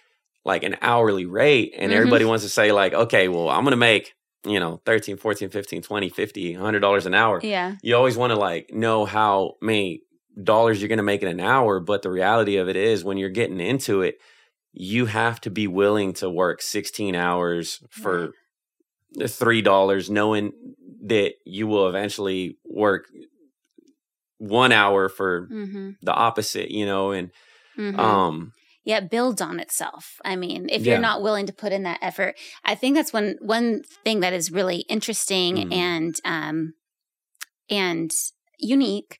[0.46, 1.96] like an hourly rate and Mhm.
[1.96, 4.14] everybody wants to say like okay well I'm going to make
[4.46, 7.40] you know 13 14 15 20 50 100 dollars an hour.
[7.44, 7.76] Yeah.
[7.82, 10.02] you always want to like know how many
[10.42, 13.18] dollars you're going to make in an hour but the reality of it is when
[13.18, 14.16] you're getting into it
[14.72, 18.30] you have to be willing to work 16 hours for
[19.28, 20.54] three dollars knowing
[21.04, 23.06] that you will eventually work
[24.38, 27.32] one hour for hmm the opposite you know and
[27.76, 30.20] hmm um yet builds on itself.
[30.24, 30.94] I mean, if Yeah.
[30.94, 34.34] you're not willing to put in that effort, I think that's one one thing that
[34.34, 35.74] is really interesting Mhm.
[35.74, 36.74] and um
[37.70, 38.12] and
[38.58, 39.20] unique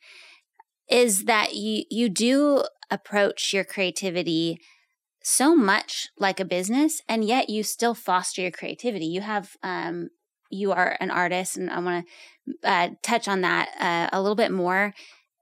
[0.88, 4.60] is that you you do approach your creativity
[5.22, 9.06] so much like a business and yet you still foster your creativity.
[9.06, 10.10] You have um
[10.50, 12.08] you are an artist and I want
[12.64, 14.94] to uh, touch on that uh, a little bit more,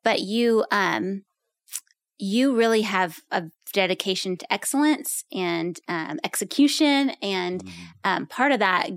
[0.03, 1.23] but you um
[2.19, 7.71] you really have a dedication to excellence and um, execution and Mhm.
[8.03, 8.89] um, part of that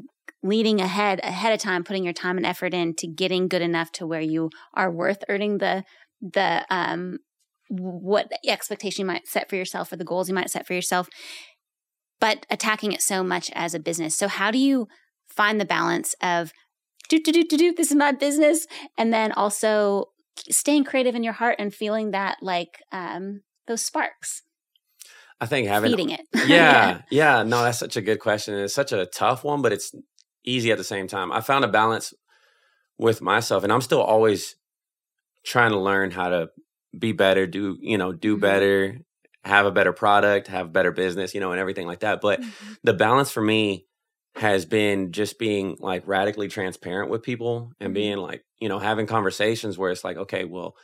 [0.43, 4.07] leading ahead ahead of time putting your time and effort into getting good enough to
[4.07, 5.85] where you are worth earning the
[6.23, 7.19] the um
[7.69, 11.09] what expectation you might set for yourself or the goals you might set for yourself
[12.21, 14.89] but attacking it so much as a business so how do you
[15.29, 16.53] find the balance of
[17.09, 20.07] do do do do do this is my business and then also
[20.51, 24.43] staying creative in your heart and feeling that like um those sparks
[25.41, 27.43] I think having feeding it yeah, yeah.
[27.43, 28.55] No, that's such a good question.
[28.59, 29.93] It's such a tough one, but it's
[30.45, 31.33] easy at the same time.
[31.33, 32.13] I found a balance
[32.99, 34.57] with myself, and I'm still always
[35.45, 36.51] trying to learn how to
[36.99, 38.41] be better, do you know, do Mhm.
[38.41, 38.99] better,
[39.45, 42.21] have a better product, have better business, you know, and everything like that.
[42.21, 42.77] But Mhm.
[42.85, 43.87] the balance for me
[44.35, 47.95] has been just being like radically transparent with people and Mhm.
[47.95, 50.77] being like, you know, having conversations where it's like, okay, well,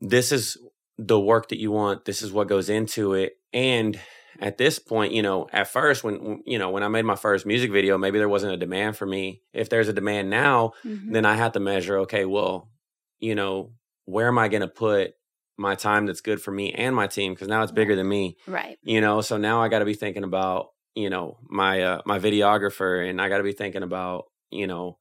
[0.00, 0.56] this is
[0.98, 3.34] the work that you want, this is what goes into it.
[3.52, 3.98] And
[4.40, 7.46] at this point, you know, at first when you know, when I made my first
[7.46, 9.42] music video, maybe there wasn't a demand for me.
[9.52, 11.12] If there's a demand now, Mhm.
[11.12, 12.70] then I have to measure, okay, well,
[13.18, 13.72] you know,
[14.04, 15.14] where am I going to put
[15.58, 18.36] my time that's good for me and my team because now it's bigger than me
[18.46, 22.02] right you know so now i got to be thinking about you know my uh
[22.04, 24.98] my videographer and i got to be thinking about you know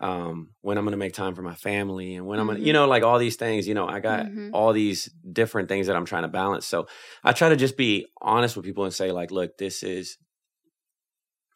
[0.00, 2.64] um when i'm going to make time for my family and when i'm going to
[2.64, 2.74] you Mhm.
[2.74, 4.50] know like all these things you know i got Mhm.
[4.52, 6.86] all these different things that i'm trying to balance so
[7.24, 10.18] i try to just be honest with people and say like look this is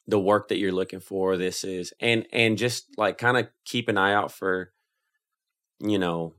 [0.07, 3.89] the work that you're looking for this is and and just like kind of keep
[3.89, 4.73] an eye out for
[5.81, 6.35] you know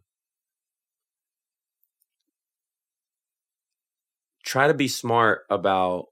[4.43, 6.07] try to be smart about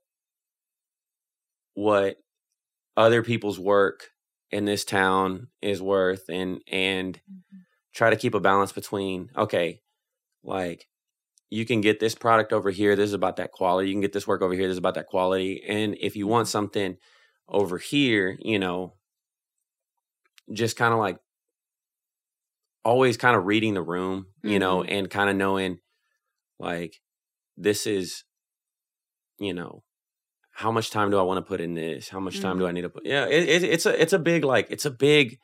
[1.74, 2.16] what
[2.96, 4.10] other people's work
[4.54, 7.20] in this town is worth and and
[7.94, 9.80] try to keep a balance between okay
[10.44, 10.86] like
[11.50, 14.12] you can get this product over here this is about that quality you can get
[14.12, 16.96] this work over here this is about that quality and if you want something
[17.48, 18.94] over here you know
[20.52, 21.18] just kind of like
[22.84, 24.90] always kind of reading the room you know Mhm.
[24.90, 25.80] and kind of knowing
[26.58, 27.00] like
[27.56, 28.24] this is
[29.38, 29.82] you know
[30.54, 32.72] how much time do i want to put in this how much time do i
[32.72, 35.38] need to put yeah it, it, it's a it's a big like it's a big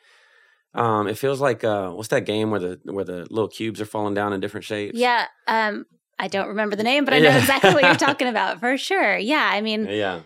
[0.74, 3.86] um it feels like uh what's that game where the where the little cubes are
[3.86, 5.26] falling down in different shapes Yeah.
[5.48, 5.84] Um,
[6.18, 7.38] I don't remember the name, but I know Yeah.
[7.38, 9.16] exactly what you're talking about for sure.
[9.16, 9.50] Yeah.
[9.52, 10.20] I mean, yeah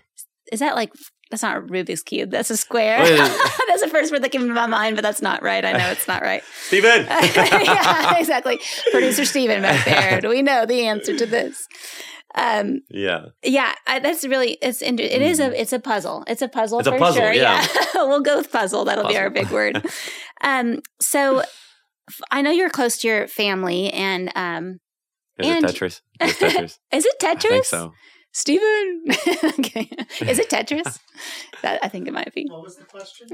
[0.53, 0.93] is that like
[1.31, 2.31] that's not a Rubik's cube?
[2.31, 2.99] That's a square.
[2.99, 3.63] What is it?
[3.69, 5.65] that's the first word that came to my mind, but that's not right.
[5.65, 6.43] I know it's not right.
[6.67, 8.61] steven yeah, exactly.
[8.93, 10.21] Producer Steven back there.
[10.21, 11.67] Do we know the answer to this?
[12.37, 16.25] Um, yeah yeah, I, that's really it's in- it is a it's a puzzle.
[16.27, 16.89] It's a puzzle Mm-hmm.
[16.89, 17.33] It's a for puzzle, sure.
[17.33, 17.67] yeah.
[17.95, 18.85] we'll go with puzzle.
[18.85, 19.85] That'll be our big word.
[20.43, 21.43] um, so
[22.31, 24.79] I know you're close to your family, and um,
[25.39, 27.45] is And- it tetris is it tetris is it Tetris?
[27.47, 27.93] i think so
[28.37, 29.05] Steven.
[29.61, 29.89] okay.
[30.23, 30.99] Is it Tetris?
[31.63, 32.47] that I think it might be.
[32.51, 33.29] What was the question?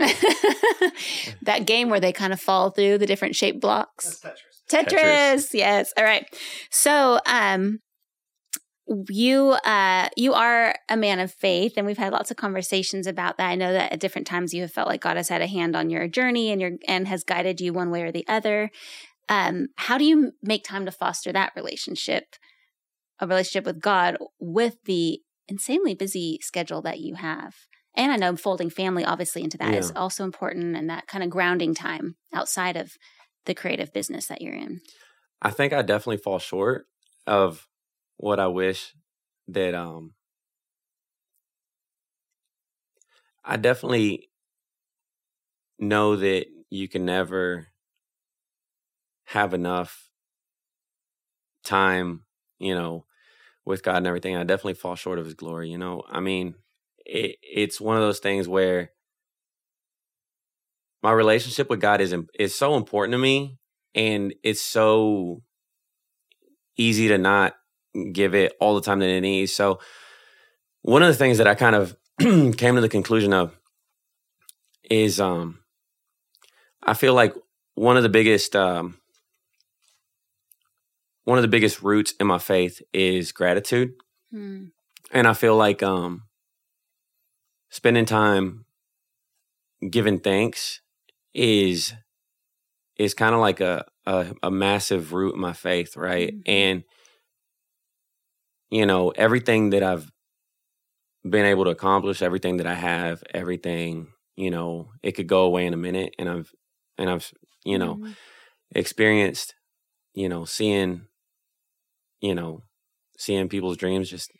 [1.43, 4.19] that game where they kind of fall through the different shaped blocks.
[4.21, 4.39] That's
[4.71, 4.85] Tetris.
[4.93, 5.01] Tetris.
[5.01, 5.55] Tetris.
[5.55, 5.93] Yes.
[5.97, 6.27] All right.
[6.71, 7.79] So, um,
[9.09, 13.37] you uh you are a man of faith and we've had lots of conversations about
[13.39, 13.49] that.
[13.49, 15.77] I know that at different times you have felt like god has had a hand
[15.77, 18.71] on your journey and your and has guided you one way or the other.
[19.29, 22.25] Um how do you make time to foster that relationship
[23.21, 27.55] a relationship with god with the insanely busy schedule that you have?
[27.95, 30.01] And i know folding family obviously into that is Yeah.
[30.01, 32.93] also important and that kind of grounding time outside of
[33.47, 34.81] the creative business that you're in.
[35.41, 36.87] I think I definitely fall short
[37.27, 37.67] of
[38.21, 38.95] what I wish
[39.49, 40.13] that um
[43.45, 44.29] I definitely
[45.79, 47.69] know that you can never
[49.25, 50.11] have enough
[51.65, 52.25] time,
[52.59, 53.07] you know,
[53.65, 54.37] with God and everything.
[54.37, 56.03] I definitely fall short of his glory, you know.
[56.09, 56.55] I mean,
[57.07, 58.91] it, it's one of those things where
[61.03, 63.59] my relationship with God is is so important to me
[63.95, 65.43] and it's so
[66.77, 67.55] easy to not
[68.13, 69.53] give it all the time that it needs.
[69.53, 69.81] So
[70.83, 73.57] one of the things that I kind of came to the conclusion of
[74.91, 75.59] is um
[76.83, 77.35] I feel like
[77.75, 78.97] one of the biggest um
[81.25, 83.93] one of the biggest roots in my faith is gratitude.
[84.31, 84.67] Hmm.
[85.13, 86.23] And I feel like um
[87.71, 88.65] spending time
[89.89, 90.81] giving thanks
[91.35, 91.95] is
[92.97, 96.35] is kind of like a, a a massive root in my faith, right?
[96.35, 96.43] Mhm.
[96.47, 96.85] And
[98.71, 100.11] you know, everything that I've
[101.29, 105.67] been able to accomplish, everything that I have, everything, you know, it could go away
[105.67, 106.53] in a minute and I've
[106.99, 107.33] and I've,
[107.65, 108.17] you know, Mhm.
[108.75, 109.55] experienced,
[110.15, 111.09] you know, seeing,
[112.21, 112.63] you know,
[113.19, 114.31] seeing people's dreams just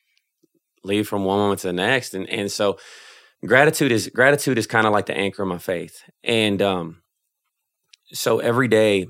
[0.85, 2.15] leave from one moment to the next.
[2.15, 2.79] And and so
[3.47, 6.03] gratitude is gratitude is kind of like the anchor of my faith.
[6.25, 7.03] And um
[8.13, 9.07] so every day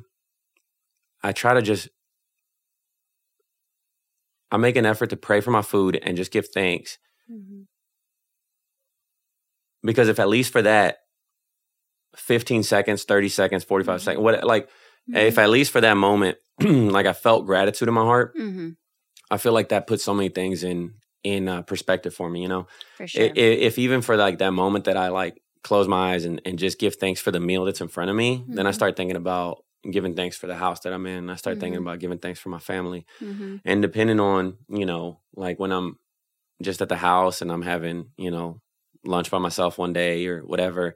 [1.23, 1.89] I try to just
[4.53, 6.99] I make an effort to pray for my food and just give thanks
[7.31, 7.67] Mhm.
[9.83, 10.99] because if at least for that
[12.17, 14.05] 15 seconds, 30 seconds, 45 Mhm.
[14.05, 14.69] seconds, what like
[15.13, 18.77] if at least for that moment like I felt gratitude in my heart, Mhm.
[19.31, 22.49] I feel like that puts so many things in in uh, perspective for me, you
[22.49, 22.67] know.
[22.97, 23.25] for sure.
[23.25, 23.33] i-
[23.69, 26.79] if even for like that moment that I like close my eyes and, and just
[26.79, 28.75] give thanks for the meal that's in front of me, then I Mhm.
[28.75, 31.31] start thinking about giving thanks for the house that I'm in.
[31.31, 31.85] I start thinking Mhm.
[31.85, 33.07] about giving thanks for my family.
[33.23, 33.61] Mhm.
[33.65, 35.99] And depending on, you know, like when I'm
[36.63, 38.61] just at the house and I'm having, you know,
[39.05, 40.95] lunch by myself one day or whatever,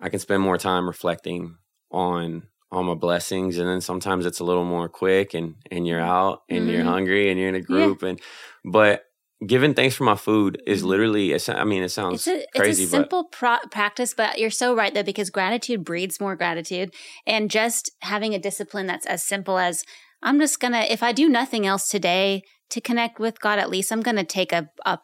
[0.00, 1.56] I can spend more time reflecting
[1.90, 6.00] on all my blessings and then sometimes it's a little more quick and and you're
[6.00, 6.86] out and you're Mhm.
[6.86, 8.20] hungry and you're in a group and
[8.64, 9.04] but
[9.46, 10.86] giving thanks for my food is Mhm.
[10.86, 14.38] literally I mean it sounds It's a, crazy it's a but simple pro- practice, but
[14.38, 16.94] you're so right though, because gratitude breeds more gratitude.
[17.26, 19.84] And just having a discipline that's as simple as
[20.22, 23.90] I'm just gonna, if I do nothing else today to connect with God, at least
[23.92, 24.98] I'm gonna take a, a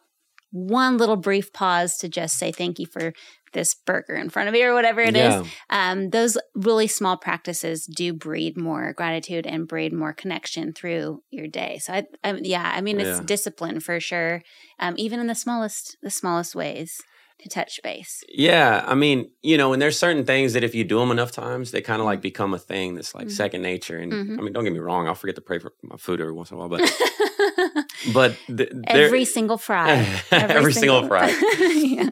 [0.51, 3.13] one little brief pause to just say thank you for
[3.53, 5.33] this burger in front of me or whatever it is.
[5.35, 5.43] yeah.
[5.69, 11.47] Um, those really small practices do breed more gratitude and breed more connection through your
[11.47, 11.79] day.
[11.81, 13.25] So, I, I yeah, I mean, it's Yeah.
[13.25, 14.41] discipline for sure,
[14.79, 17.01] um, even in the smallest, the smallest ways
[17.39, 18.21] to touch base.
[18.27, 21.31] Yeah, I mean, you know, and there's certain things that if you do them enough
[21.31, 23.31] times, they kind of like become a thing that's like Mhm.
[23.31, 23.97] second nature.
[23.97, 24.39] And Mhm.
[24.39, 26.51] I mean, don't get me wrong, I'll forget to pray for my food every once
[26.51, 26.81] in a while, but
[28.13, 31.27] but th- every single fry, every, single, fry.
[31.59, 32.09] yeah.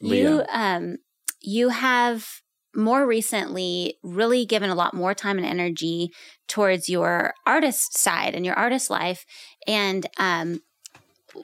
[0.00, 0.98] You um
[1.40, 2.26] you have
[2.74, 6.10] more recently really given a lot more time and energy
[6.46, 9.26] towards your artist side and your artist life
[9.66, 10.60] and um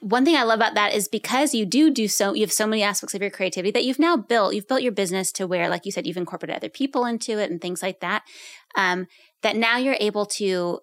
[0.01, 2.67] one thing I love about that is because you do do so, you have so
[2.67, 4.55] many aspects of your creativity that you've now built.
[4.55, 7.51] You've built your business to where, like you said, you've incorporated other people into it
[7.51, 8.23] and things like that.
[8.77, 9.07] Um,
[9.43, 10.81] that now you're able to,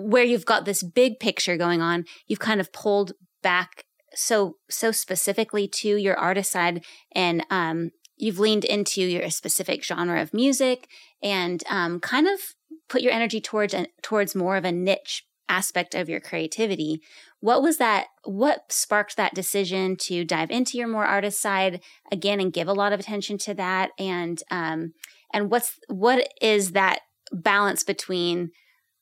[0.00, 3.84] where you've got this big picture going on, you've kind of pulled back
[4.14, 10.20] so so specifically to your artist side, and um, you've leaned into your specific genre
[10.20, 10.88] of music,
[11.22, 12.40] and um, kind of
[12.88, 17.02] put your energy towards towards more of a niche aspect of your creativity.
[17.40, 18.06] What was that?
[18.24, 22.72] What sparked that decision to dive into your more artist side again and give a
[22.72, 23.90] lot of attention to that?
[23.98, 24.94] And um,
[25.32, 27.00] and what's what is that
[27.32, 28.50] balance between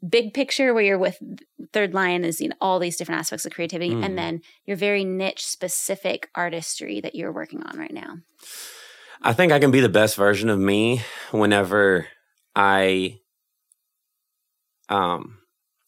[0.06, 1.18] big picture where you're with
[1.72, 4.04] Third Lion is you know, all these different aspects of creativity, Mhm.
[4.04, 8.18] and then your very niche specific artistry that you're working on right now.
[9.22, 12.06] I think I can be the best version of me whenever
[12.54, 13.18] I
[14.88, 15.38] um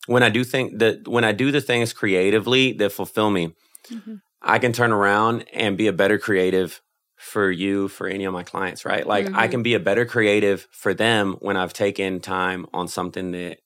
[0.06, 3.54] when I do think that when I do the things creatively that fulfill me,
[4.42, 6.80] I can turn around and be a better creative
[7.16, 9.06] for you, for any of my clients, right?
[9.06, 9.50] Like I Mhm.
[9.50, 13.58] can be a better creative for them when I've taken time on something that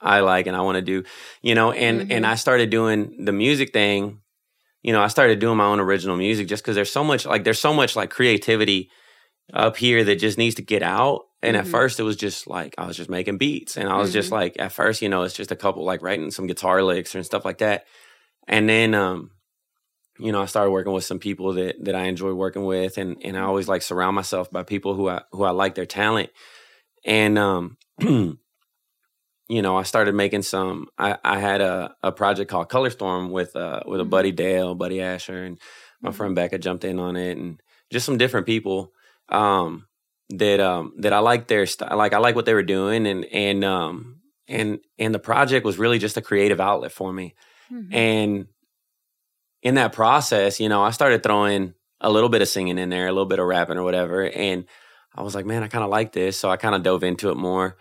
[0.00, 1.04] I like and I want to do,
[1.42, 2.12] you know, and Mhm.
[2.12, 4.20] and I started doing the music thing,
[4.82, 7.44] you know, I started doing my own original music just cuz there's so much like
[7.44, 8.90] there's so much like creativity
[9.54, 11.22] up here that just needs to get out.
[11.42, 11.60] And Mhm.
[11.60, 14.30] at first it was just like I was just making beats and I was just
[14.30, 14.34] Mhm.
[14.40, 17.24] like at first, you know, it's just a couple like writing some guitar licks and
[17.26, 17.86] stuff like that.
[18.48, 19.30] And then um
[20.18, 23.16] you know, I started working with some people that that I enjoy working with and
[23.22, 26.30] and I always like surround myself by people who I who I like their talent.
[27.04, 27.76] And um
[29.48, 33.30] you know, I started making some I I had a a project called Color Storm
[33.30, 34.10] with uh with a Mhm.
[34.10, 35.58] buddy Dale, buddy Asher and
[36.00, 36.14] my Mhm.
[36.14, 38.92] friend Becca jumped in on it and just some different people
[39.28, 39.86] um
[40.30, 43.24] that um that I like their style like I like what they were doing and
[43.26, 44.16] and um
[44.48, 47.34] and and the project was really just a creative outlet for me.
[47.72, 47.94] Mhm.
[47.94, 48.46] And
[49.62, 53.06] in that process, you know, I started throwing a little bit of singing in there,
[53.06, 54.22] a little bit of rapping or whatever.
[54.28, 54.64] And
[55.14, 56.38] I was like, man, I kind of like this.
[56.38, 57.76] So I kind of dove into it more.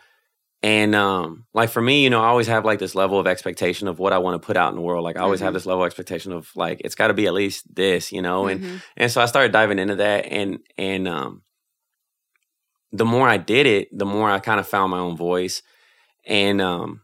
[0.66, 3.88] And um, like for me, you know, I always have like this level of expectation
[3.88, 5.04] of what I want to put out in the world.
[5.04, 5.58] Like I always have Mhm.
[5.58, 8.48] this level of expectation of like it's got to be at least this, you know.
[8.48, 8.82] And Mhm.
[8.98, 11.44] and so I started diving into that, and and um,
[12.92, 15.62] the more I did it, the more I kind of found my own voice,
[16.26, 17.02] and um,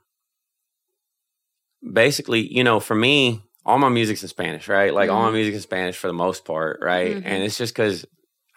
[1.94, 4.92] basically, you know, for me, all my music's in Spanish, right?
[4.92, 5.34] Like all my Mhm.
[5.34, 7.22] music in Spanish for the most part, right?
[7.24, 8.06] And it's just because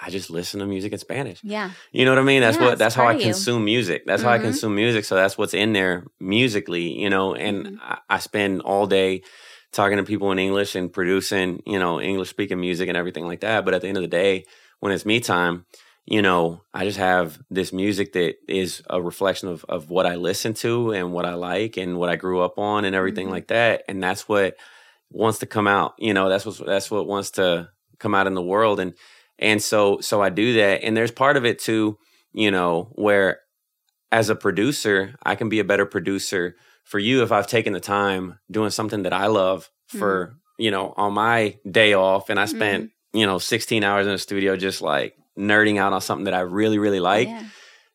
[0.01, 1.39] I just listen to music in Spanish.
[1.43, 1.71] Yeah.
[1.93, 2.41] You know what I mean?
[2.41, 3.27] That's Yeah, what that's how I part of you.
[3.29, 4.05] consume music.
[4.07, 4.43] That's how I Mhm.
[4.43, 5.05] consume music.
[5.05, 7.79] So that's what's in there musically, you know, and Mhm.
[7.81, 9.23] I, I spend all day
[9.73, 13.41] talking to people in English and producing, you know, English speaking music and everything like
[13.41, 13.65] that.
[13.65, 14.45] But at the end of the day,
[14.81, 15.65] when it's me time,
[16.07, 20.17] you know, I just have this music that is a reflection of of what I
[20.17, 23.31] listen to and what I like and what I grew up on and everything Mhm.
[23.37, 23.85] like that.
[23.89, 24.57] And that's what
[25.11, 25.95] wants to come out.
[25.99, 27.69] You know, that's what that's what wants to
[28.01, 28.81] come out in the world.
[28.81, 28.95] And
[29.39, 30.83] and so so I do that.
[30.83, 31.99] And there's part of it too,
[32.33, 33.41] you know, where
[34.13, 37.81] as a producer, I can be a better producer for you if I've taken the
[37.81, 39.99] time doing something that I love mm-hmm.
[39.99, 43.19] for, you know, on my day off and I spent, mm-hmm.
[43.19, 46.41] you know, 16 hours in the studio just like nerding out on something that I
[46.41, 47.29] really, really like.
[47.29, 47.45] yeah.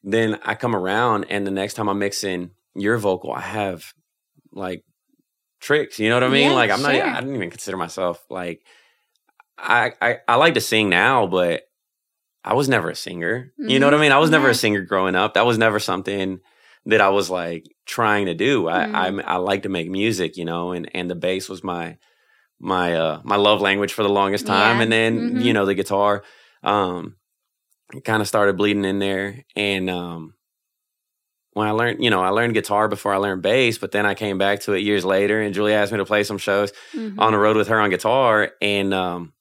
[0.04, 3.94] Then I come around and the next time I'm mixing your vocal, I have
[4.52, 4.84] like
[5.60, 6.00] tricks.
[6.00, 6.50] You know what I mean?
[6.50, 6.92] Yeah, like I'm not.
[6.92, 8.62] I didn't even consider myself like
[9.62, 11.64] I, I I like to sing now, but
[12.44, 13.54] I was never a singer.
[13.58, 14.02] You know what I Mhm.
[14.02, 14.12] mean?
[14.14, 14.52] I was never Yeah.
[14.52, 15.34] a singer growing up.
[15.34, 16.40] That was never something
[16.86, 18.68] that I was like trying to do.
[18.68, 19.24] I Mhm.
[19.28, 21.98] I, I like to make music, you know, and and the bass was my
[22.60, 24.84] my uh my love language for the longest time, Yeah.
[24.84, 25.42] and then Mhm.
[25.44, 26.24] you know the guitar
[26.64, 27.16] um
[28.06, 30.34] kind of started bleeding in there, and um
[31.54, 34.14] when I learned, you know, I learned guitar before I learned bass, but then I
[34.14, 37.16] came back to it years later, and Julie asked me to play some shows Mhm.
[37.18, 39.34] on the road with her on guitar and um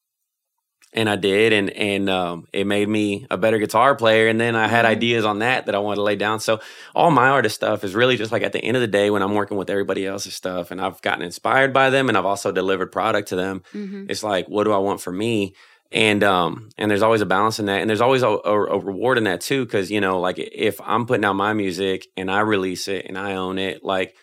[0.92, 4.56] and I did and and um it made me a better guitar player and then
[4.56, 4.88] I had Mhm.
[4.88, 6.60] ideas on that that I wanted to lay down so
[6.94, 9.22] all my artist stuff is really just like at the end of the day when
[9.22, 12.52] I'm working with everybody else's stuff and I've gotten inspired by them and I've also
[12.52, 14.10] delivered product to them Mhm.
[14.10, 15.54] it's like what do I want for me
[15.92, 18.78] and um and there's always a balance in that and there's always a, a, a
[18.78, 22.30] reward in that too because you know like if I'm putting out my music and
[22.30, 24.14] I release it and I own it like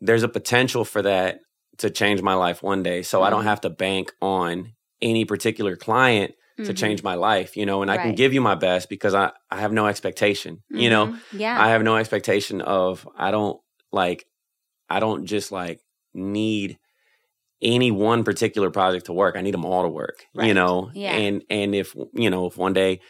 [0.00, 1.40] there's a potential for that
[1.78, 3.50] to change my life one day so I don't Mhm.
[3.52, 4.72] have to bank on
[5.02, 6.76] any particular client to Mhm.
[6.76, 9.60] change my life you know and I can give you my best because I I
[9.60, 11.18] have no expectation you know Mhm.
[11.32, 11.60] Yeah.
[11.60, 14.26] I have no expectation of I don't like
[14.88, 15.80] I don't just like
[16.14, 16.78] need
[17.62, 19.36] any one particular project to work.
[19.36, 20.26] I need them all to work.
[20.34, 21.12] You know, Yeah.
[21.16, 23.00] and and if you know if one day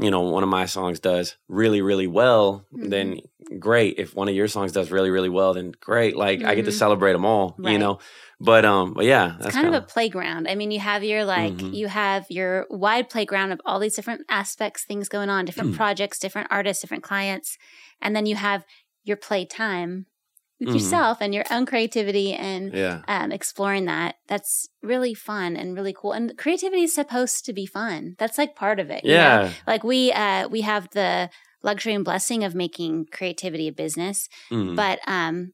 [0.00, 2.88] you know one of my songs does really really well, Mm-hmm.
[2.90, 3.20] then
[3.58, 3.94] great.
[3.98, 6.16] If one of your songs does really really well, then great.
[6.16, 6.78] Like I get to Mhm.
[6.84, 7.56] celebrate them all.
[7.58, 7.98] You know,
[8.40, 10.46] but um, but yeah, it's that's kind of kinda- a playground.
[10.48, 11.74] I mean, you have your like Mhm.
[11.74, 15.76] you have your wide playground of all these different aspects, things going on, different Mm.
[15.76, 17.56] projects, different artists, different clients,
[18.00, 18.64] and then you have
[19.04, 20.06] your playtime
[20.60, 20.74] with Mhm.
[20.74, 23.02] yourself and your own creativity and yeah.
[23.06, 24.16] um, exploring that.
[24.26, 26.12] That's really fun and really cool.
[26.12, 28.16] And creativity is supposed to be fun.
[28.18, 29.04] That's like part of it.
[29.04, 29.16] you know?
[29.16, 29.50] Yeah.
[29.66, 31.30] Like we uh, we have the
[31.62, 34.74] luxury and blessing of making creativity a business, Mhm.
[34.76, 35.52] but um,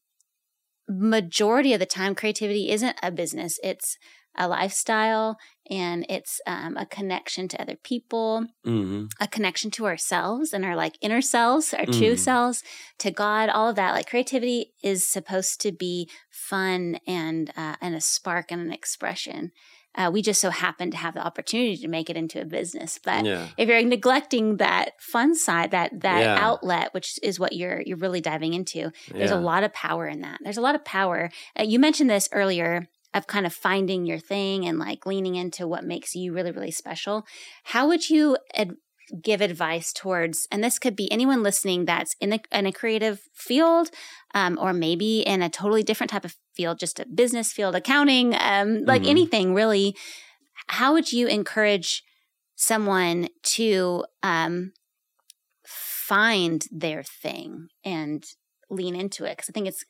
[0.89, 3.59] majority of the time, creativity isn't a business.
[3.63, 3.97] It's
[4.37, 5.39] a lifestyle
[5.71, 9.11] and it's um, a connection to other people, Mhm.
[9.21, 12.19] a connection to ourselves and our like inner selves, our true Mhm.
[12.19, 12.63] selves,
[12.99, 13.93] to God, all of that.
[13.95, 19.53] Like creativity is supposed to be fun and uh, and a spark and an expression.
[19.97, 22.99] Uh, we just so happen to have the opportunity to make it into a business,
[23.03, 23.47] but yeah.
[23.57, 26.37] if you're neglecting that fun side, that that Yeah.
[26.41, 29.37] outlet, which is what you're you're really diving into, there's yeah.
[29.37, 30.39] a lot of power in that.
[30.43, 31.31] There's a lot of power.
[31.59, 35.67] Uh, you mentioned this earlier of kind of finding your thing and like leaning into
[35.67, 37.25] what makes you really really special.
[37.65, 38.77] How would you ad-
[39.23, 40.49] give advice towards?
[40.51, 43.91] And this could be anyone listening that's in a in a creative field,
[44.35, 48.35] um, or maybe in a totally different type of field, just a business field, accounting,
[48.41, 49.11] um, like Mhm.
[49.11, 49.97] anything really.
[50.69, 52.03] How would you encourage
[52.57, 54.73] someone to um,
[55.67, 58.25] find their thing and
[58.71, 59.85] lean into it because I think it's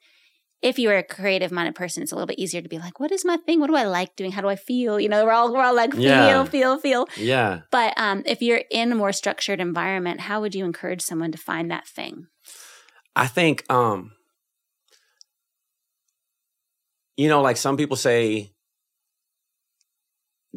[0.65, 3.13] if you're a creative minded person, it's a little bit easier to be like, what
[3.13, 3.61] is my thing?
[3.61, 4.33] What do I like doing?
[4.33, 4.99] How do I feel?
[4.99, 6.45] You know, we're all we're all like feel, Yeah.
[6.45, 7.07] feel, feel.
[7.19, 7.61] yeah.
[7.71, 11.39] But um, if you're in a more structured environment, how would you encourage someone to
[11.39, 12.29] find that thing?
[13.15, 14.13] I think um
[17.17, 18.51] you know like some people say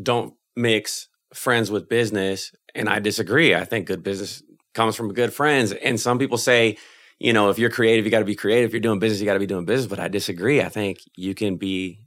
[0.01, 3.53] don't mix friends with business and I disagree.
[3.53, 4.41] I think good business
[4.73, 6.77] comes from good friends and some people say
[7.19, 9.25] you know if you're creative you got to be creative if you're doing business you
[9.25, 10.61] got to be doing business but I disagree.
[10.61, 11.99] I think you can be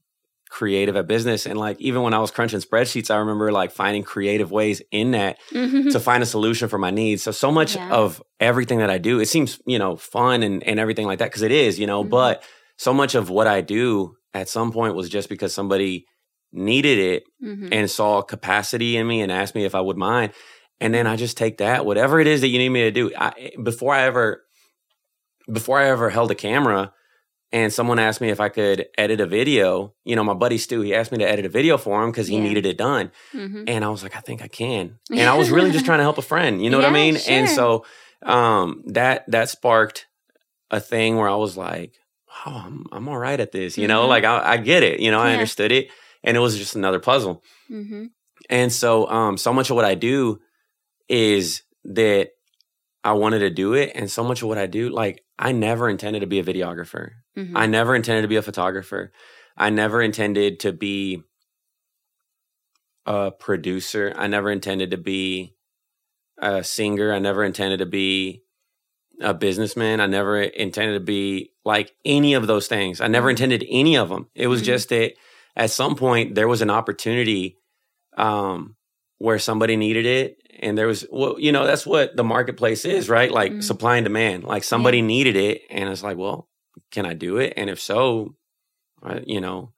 [0.50, 4.02] creative at business and like even when I was crunching spreadsheets I remember like finding
[4.02, 7.22] creative ways in that to find a solution for my needs.
[7.22, 7.90] So so much Yeah.
[7.90, 11.26] of everything that I do, it seems, you know, fun and, and everything like that,
[11.26, 12.10] because it is, you know, Mhm.
[12.10, 12.42] but
[12.78, 16.04] so much of what I do at some point was just because somebody
[16.52, 17.68] needed it Mhm.
[17.70, 20.32] and saw capacity in me and asked me if I would mind.
[20.80, 23.12] And then I just take that, whatever it is that you need me to do.
[23.16, 24.42] I, before I ever,
[25.50, 26.92] before I ever held a camera,
[27.52, 29.94] and someone asked me if I could edit a video.
[30.04, 32.28] You know, my buddy Stu, he asked me to edit a video for him because
[32.28, 32.42] he Yeah.
[32.42, 33.10] needed it done.
[33.34, 33.64] Mhm.
[33.66, 34.98] And I was like, I think I can.
[35.10, 36.62] And I was really just trying to help a friend.
[36.62, 37.16] You know what I Yeah, mean?
[37.28, 37.84] And so
[38.22, 40.06] um, that that sparked
[40.70, 41.94] a thing where I was like,
[42.46, 43.76] oh, I'm, I'm all right at this.
[43.78, 44.08] You know, Mhm.
[44.08, 45.00] like I, I get it.
[45.00, 45.32] You know, I Yeah.
[45.34, 45.88] understood it.
[46.22, 47.42] And it was just another puzzle.
[47.70, 48.10] Mhm.
[48.48, 50.40] And so, um, so much of what I do
[51.08, 52.30] is that
[53.02, 55.88] I wanted to do it, and so much of what I do, like I never
[55.88, 57.12] intended to be a videographer.
[57.36, 57.52] Mhm.
[57.54, 59.12] I never intended to be a photographer.
[59.56, 61.22] I never intended to be
[63.06, 64.12] a producer.
[64.16, 65.54] I never intended to be
[66.38, 67.12] a singer.
[67.12, 68.42] I never intended to be
[69.20, 70.00] a businessman.
[70.00, 73.00] I never intended to be like any of those things.
[73.00, 73.32] I never Mhm.
[73.32, 74.28] intended any of them.
[74.34, 74.66] It was Mhm.
[74.66, 75.14] just that
[75.56, 77.56] at some point there was an opportunity
[78.16, 78.74] um,
[79.20, 80.38] where somebody needed it.
[80.60, 83.30] And there was, well, you know, that's what the marketplace is, right?
[83.30, 83.62] Like Mhm.
[83.62, 84.44] supply and demand.
[84.44, 85.60] Like somebody needed it.
[85.70, 86.48] And it's like, well,
[86.90, 87.52] can I do it?
[87.56, 88.34] And if so,
[89.02, 89.74] I, you know,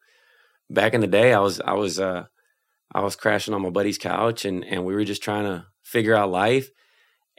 [0.70, 2.26] back in the day, I was, I was, uh,
[2.95, 6.14] I was crashing on my buddy's couch and, and we were just trying to figure
[6.14, 6.70] out life.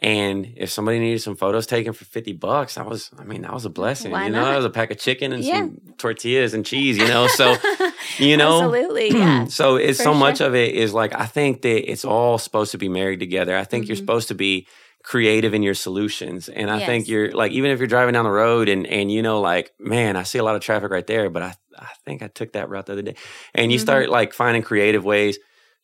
[0.03, 3.53] And if somebody needed some photos taken for 50 bucks, that was, I mean, that
[3.53, 4.11] was a blessing.
[4.11, 5.59] Why you know, that was a pack of chicken and Yeah.
[5.59, 7.27] some tortillas and cheese, you know?
[7.27, 7.55] So,
[8.19, 9.45] you know, absolutely, yeah.
[9.59, 12.71] so it's for so much of it is like I think that it's all supposed
[12.73, 13.55] to be married together.
[13.57, 13.99] I think you're Mhm.
[13.99, 14.67] supposed to be
[15.05, 16.49] creative in your solutions.
[16.49, 19.21] And I think you're like even if you're driving down the road and and you
[19.21, 22.21] know like man, I see a lot of traffic right there, but I I think
[22.21, 23.15] I took that route the other day.
[23.55, 23.81] And you Mhm.
[23.81, 25.39] start like finding creative ways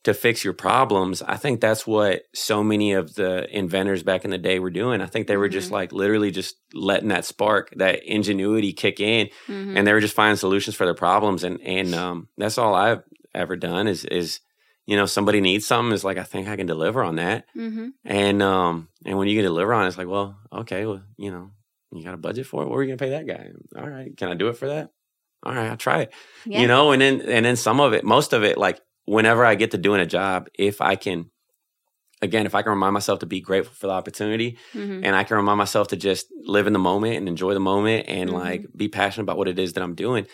[0.06, 1.22] to fix your problems.
[1.22, 5.02] I think that's what so many of the inventors back in the day were doing.
[5.02, 5.74] I think they were just Mhm.
[5.74, 9.76] like literally just letting that spark, that ingenuity kick in Mhm.
[9.78, 13.04] and they were just finding solutions for their problems and and um, that's all I've
[13.36, 14.40] ever done is is
[14.88, 17.92] you know somebody needs something is like I think I can deliver on that Mhm.
[18.06, 21.30] and um and when you can deliver on it, it's like well okay well you
[21.30, 21.52] know
[21.92, 24.16] you got a budget for it what are you gonna pay that guy all right
[24.18, 24.92] can I do it for that
[25.44, 26.14] all right I'll try it
[26.46, 26.62] Yeah.
[26.62, 28.80] you know and then and then some of it most of it like
[29.16, 31.20] whenever I get to doing a job if I can
[32.22, 35.02] again if I can remind myself to be grateful for the opportunity Mhm.
[35.06, 38.06] and I can remind myself to just live in the moment and enjoy the moment
[38.08, 38.34] and Mhm.
[38.34, 40.28] like be passionate about what it is that I'm doing.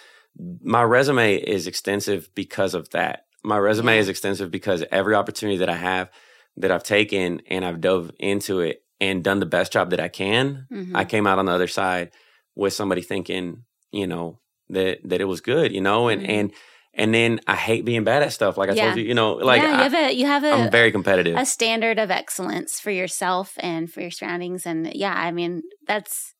[0.64, 3.26] My resume is extensive because of that.
[3.44, 4.02] My resume Yeah.
[4.02, 6.10] is extensive because every opportunity that I have
[6.58, 10.08] that I've taken and I've dove into it and done the best job that I
[10.08, 10.92] can, Mhm.
[10.96, 12.12] I came out on the other side
[12.56, 16.30] with somebody thinking, you know, that that it was good, you know, and Mhm.
[16.30, 16.52] and
[16.98, 18.58] and then I hate being bad at stuff.
[18.58, 18.86] Like I Yeah.
[18.86, 20.92] told you, you know, like yeah, you I, have a you have a I'm very
[20.92, 21.36] competitive.
[21.38, 26.34] a standard of excellence for yourself and for your surroundings and yeah i mean that's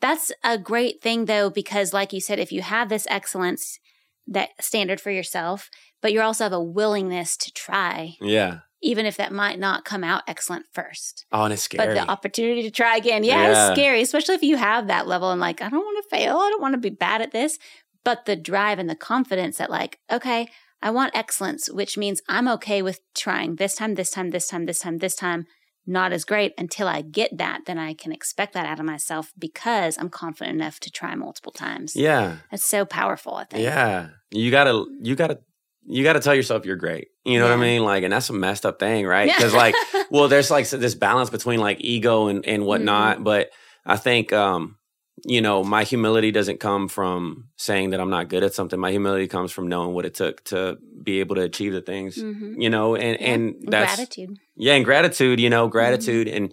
[0.00, 3.78] that's a great thing though because like you said if you have this excellence
[4.26, 5.68] that standard for yourself
[6.02, 8.58] but you also have a willingness to try yeah.
[8.82, 11.86] even if that might not come out excellent first Oh, and it's scary.
[11.86, 13.50] but the opportunity to try again yeah, Yeah.
[13.68, 16.36] it's scary especially if you have that level and like i don't want to fail
[16.38, 17.58] i don't want to be bad at this
[18.04, 20.48] but the drive and the confidence that like okay
[20.82, 24.66] i want excellence which means i'm okay with trying this time this time this time
[24.66, 25.46] this time this time
[25.86, 29.32] not as great until i get that then i can expect that out of myself
[29.38, 32.36] because i'm confident enough to try multiple times yeah.
[32.50, 34.08] that's so powerful i think Yeah.
[34.30, 35.38] You gotta you gotta
[35.86, 37.08] you gotta tell yourself you're great.
[37.24, 37.84] You know what I mean?
[37.84, 39.28] Like and that's a messed up thing, right?
[39.28, 39.36] Yeah.
[39.36, 39.74] Because like
[40.10, 43.16] well, there's like this balance between like ego and, and whatnot.
[43.16, 43.24] Mm-hmm.
[43.24, 43.50] But
[43.86, 44.76] I think um,
[45.24, 48.78] you know, my humility doesn't come from saying that I'm not good at something.
[48.80, 52.16] My humility comes from knowing what it took to be able to achieve the things.
[52.18, 52.60] Mhm.
[52.60, 53.26] You know, and Yeah.
[53.32, 55.50] and that's gratitude yeah, and gratitude, you Mm-hmm.
[55.52, 56.52] know, gratitude and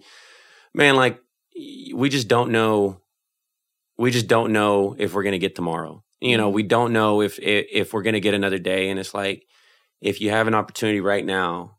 [0.74, 1.20] man, like
[1.94, 2.98] we just don't know
[3.98, 6.02] we just don't know if we're going to get tomorrow.
[6.20, 6.54] You know, Mhm.
[6.54, 9.44] we don't know if, if if we're going to get another day and it's like
[10.00, 11.78] if you have an opportunity right now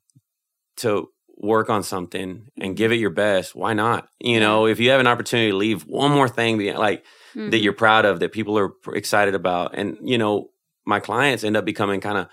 [0.77, 4.07] to work on something and give it your best, why not?
[4.19, 7.03] You know, if you have an opportunity to leave one more thing like
[7.35, 7.63] that Mhm.
[7.63, 10.51] you're proud of that people are excited about and you know,
[10.85, 12.27] my clients end up becoming kind of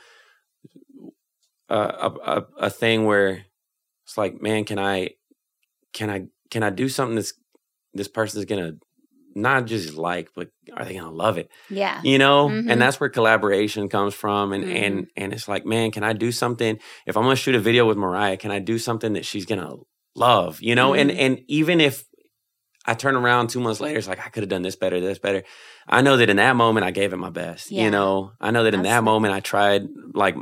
[1.69, 3.45] a, a a a thing where
[4.05, 5.11] it's like, man, can I
[5.93, 7.33] can I can I do something that's
[7.95, 8.75] this person's gonna
[9.35, 11.51] not just like, but are they gonna love it?
[11.69, 12.49] yeah You know?
[12.49, 12.71] Mhm.
[12.71, 14.53] And that's where collaboration comes from.
[14.53, 15.05] And and Mm-hmm.
[15.23, 16.79] and it's like, man, can I do something?
[17.07, 19.75] If I'm gonna shoot a video with Moriah, can I do something that she's gonna
[20.15, 20.61] love?
[20.61, 20.95] You know?
[20.95, 21.19] And Mhm.
[21.19, 22.05] and even if
[22.87, 25.19] I turn around two months later, it's like I could have done this better, this
[25.19, 25.43] better.
[25.87, 27.71] I know that in that moment I gave it my best.
[27.71, 27.85] Yeah.
[27.85, 30.35] You know, I know that in that moment I tried like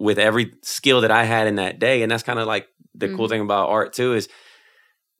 [0.00, 2.02] with every skill that I had in that day.
[2.02, 3.30] And that's kind of like the cool Mhm.
[3.30, 4.28] thing about art too is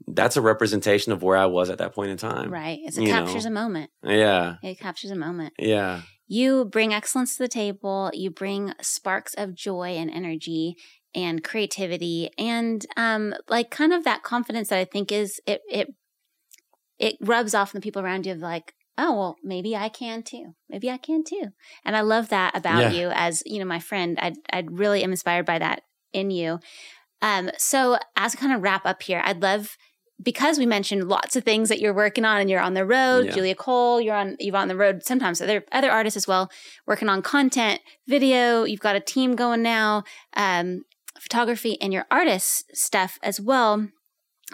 [0.08, 2.50] that's a representation of where I was at that point in time.
[2.52, 3.50] right it's, it you captures know.
[3.50, 4.56] a moment Yeah.
[4.62, 6.02] it captures a moment Yeah.
[6.28, 8.10] You bring excellence to the table.
[8.14, 10.76] You bring sparks of joy and energy
[11.14, 15.88] and creativity and um like kind of that confidence that I think is it it
[16.98, 20.22] it rubs off on the people around you of like oh well maybe i can
[20.22, 21.48] too maybe i can too
[21.84, 23.00] and i love that about Yeah.
[23.00, 25.82] you as you know my friend i i really am inspired by that
[26.12, 26.60] in you
[27.22, 29.76] um so as we kind of wrap up here i'd love
[30.22, 33.26] because we mentioned lots of things that you're working on and you're on the road
[33.26, 33.32] Yeah.
[33.32, 36.50] julia cole you're on you're on the road sometimes other other artists as well
[36.86, 40.04] working on content video you've got a team going now
[40.34, 40.82] um
[41.18, 43.88] photography and your artist stuff as well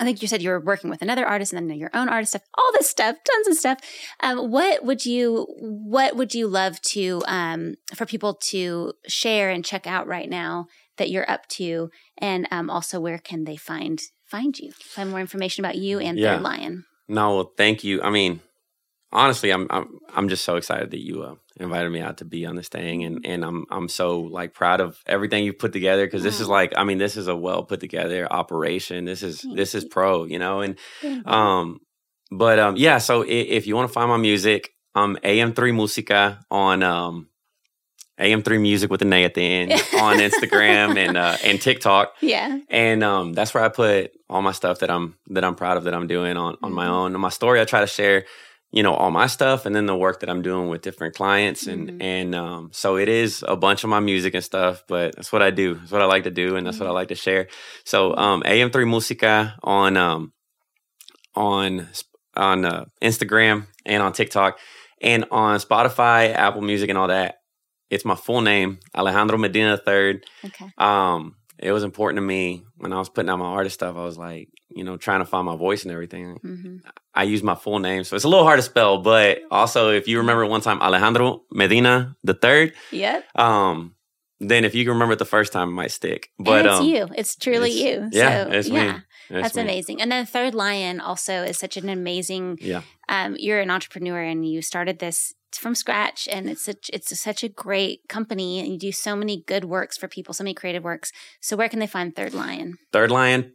[0.01, 2.31] I think you said you were working with another artist and then your own artist
[2.31, 3.79] stuff, all this stuff, tons of stuff.
[4.21, 9.65] Um, what would you what would you love to um, for people to share and
[9.65, 10.67] check out right now
[10.99, 15.21] that you're up to, and um, also where can they find find you, find more
[15.21, 16.35] information about you and Yeah.
[16.37, 16.85] Third Lion?
[17.09, 18.03] No, well, thank you.
[18.03, 18.41] I mean,
[19.13, 22.45] honestly, I'm I'm I'm just so excited that you uh, invited me out to be
[22.45, 26.07] on this thing, and and I'm I'm so like proud of everything you've put together
[26.07, 29.05] because this is like I mean this is a well put together operation.
[29.07, 30.77] This is this is pro, you know, and
[31.25, 31.79] um,
[32.31, 32.99] but um, yeah.
[32.99, 37.29] So i- if you want to find my music, um, AM3 Musica on um.
[38.19, 42.59] AM3 Music with an A at the end on Instagram and uh, and TikTok yeah,
[42.69, 45.85] and um, that's where I put all my stuff that I'm that I'm proud of
[45.85, 46.91] that I'm doing on on my Mhm.
[46.91, 47.15] own.
[47.15, 48.25] On my story, I try to share,
[48.73, 51.67] you know, all my stuff and then the work that I'm doing with different clients
[51.67, 52.03] and Mhm.
[52.03, 54.83] and um, so it is a bunch of my music and stuff.
[54.89, 55.75] But that's what I do.
[55.75, 56.95] That's what I like to do, and that's what I Mhm.
[57.01, 57.47] like to share.
[57.85, 60.33] So um, AM3 Musica on um,
[61.35, 61.87] on
[62.37, 64.59] on uh, Instagram and on TikTok
[65.03, 67.38] and on Spotify, Apple Music, and all that.
[67.91, 72.93] It's my full name, Alejandro Medina III okay, um it was important to me when
[72.93, 73.97] I was putting out my artist stuff.
[73.97, 76.37] I was like, you know, trying to find my voice and everything.
[76.41, 76.77] hmm
[77.15, 78.99] I use my full name, so it's a little hard to spell.
[78.99, 83.25] But also, if you remember one time Alejandro Medina the third, yep.
[83.37, 83.97] um,
[84.39, 86.31] then if you can remember it the first time, it might stick.
[86.39, 87.09] But and it's um, you.
[87.17, 88.21] It's truly it's- you.
[88.21, 88.77] yeah, so, it's me.
[88.77, 89.01] yeah.
[89.31, 89.63] that's That's me.
[89.63, 90.01] amazing.
[90.01, 92.59] And then Third Lion also is such an amazing.
[92.61, 97.19] Yeah, Um, you're an entrepreneur and you started this from scratch, and it's such it's
[97.19, 100.55] such a great company, and you do so many good works for people, so many
[100.55, 101.13] creative works.
[101.41, 102.77] So where can they find Third Lion?
[102.93, 103.53] Third Lion.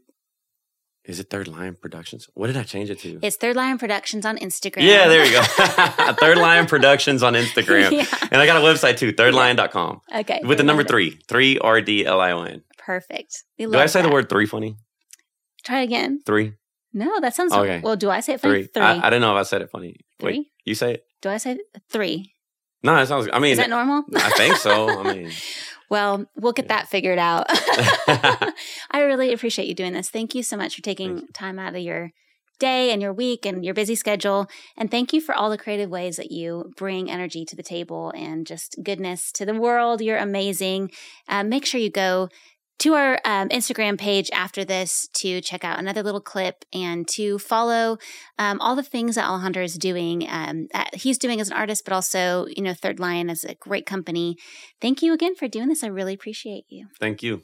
[1.05, 2.29] Is it Third Lion Productions?
[2.33, 3.19] What did I change it to?
[3.21, 4.83] It's Third Lion Productions on Instagram.
[4.83, 5.43] yeah, there you go.
[6.13, 7.91] Third Lion Productions on Instagram.
[7.91, 8.05] yeah.
[8.31, 9.99] And I got a website too, thirdlion.com.
[10.15, 10.39] Okay.
[10.45, 12.63] With the number three, three R D L I O N.
[12.77, 13.43] Perfect.
[13.59, 14.77] We Do I say the word three funny?
[15.65, 16.21] Try it again.
[16.25, 16.53] Three,
[16.93, 17.81] No, that sounds Okay.
[17.81, 17.97] well.
[17.97, 18.63] Do I say it funny?
[18.63, 18.67] three.
[18.67, 18.83] Three.
[18.83, 19.97] I, I didn't know if I said it funny.
[20.21, 21.03] Wait, you say it?
[21.23, 21.57] Do I say
[21.89, 22.35] three?
[22.83, 23.27] No, it sounds.
[23.33, 24.03] I mean, Is that normal?
[24.15, 24.89] I think so.
[24.99, 25.31] I mean,
[25.89, 26.75] Well, we'll get Yeah.
[26.77, 27.45] that figured out.
[28.91, 30.09] I really appreciate you doing this.
[30.09, 32.11] Thank you so much for taking time out of your
[32.59, 34.47] day and your week and your busy schedule.
[34.77, 38.11] And thank you for all the creative ways that you bring energy to the table
[38.15, 40.01] and just goodness to the world.
[40.01, 40.91] You're amazing.
[41.27, 42.29] Uh, make sure you go
[42.79, 47.39] to our um, Instagram page after this to check out another little clip and to
[47.39, 47.97] follow
[48.37, 50.27] um, all the things that Alejandro is doing.
[50.29, 53.85] Um, he's doing as an artist, but also, you know, Third Lion is a great
[53.85, 54.37] company.
[54.81, 55.83] Thank you again for doing this.
[55.83, 56.87] I really appreciate you.
[56.99, 57.43] thank you.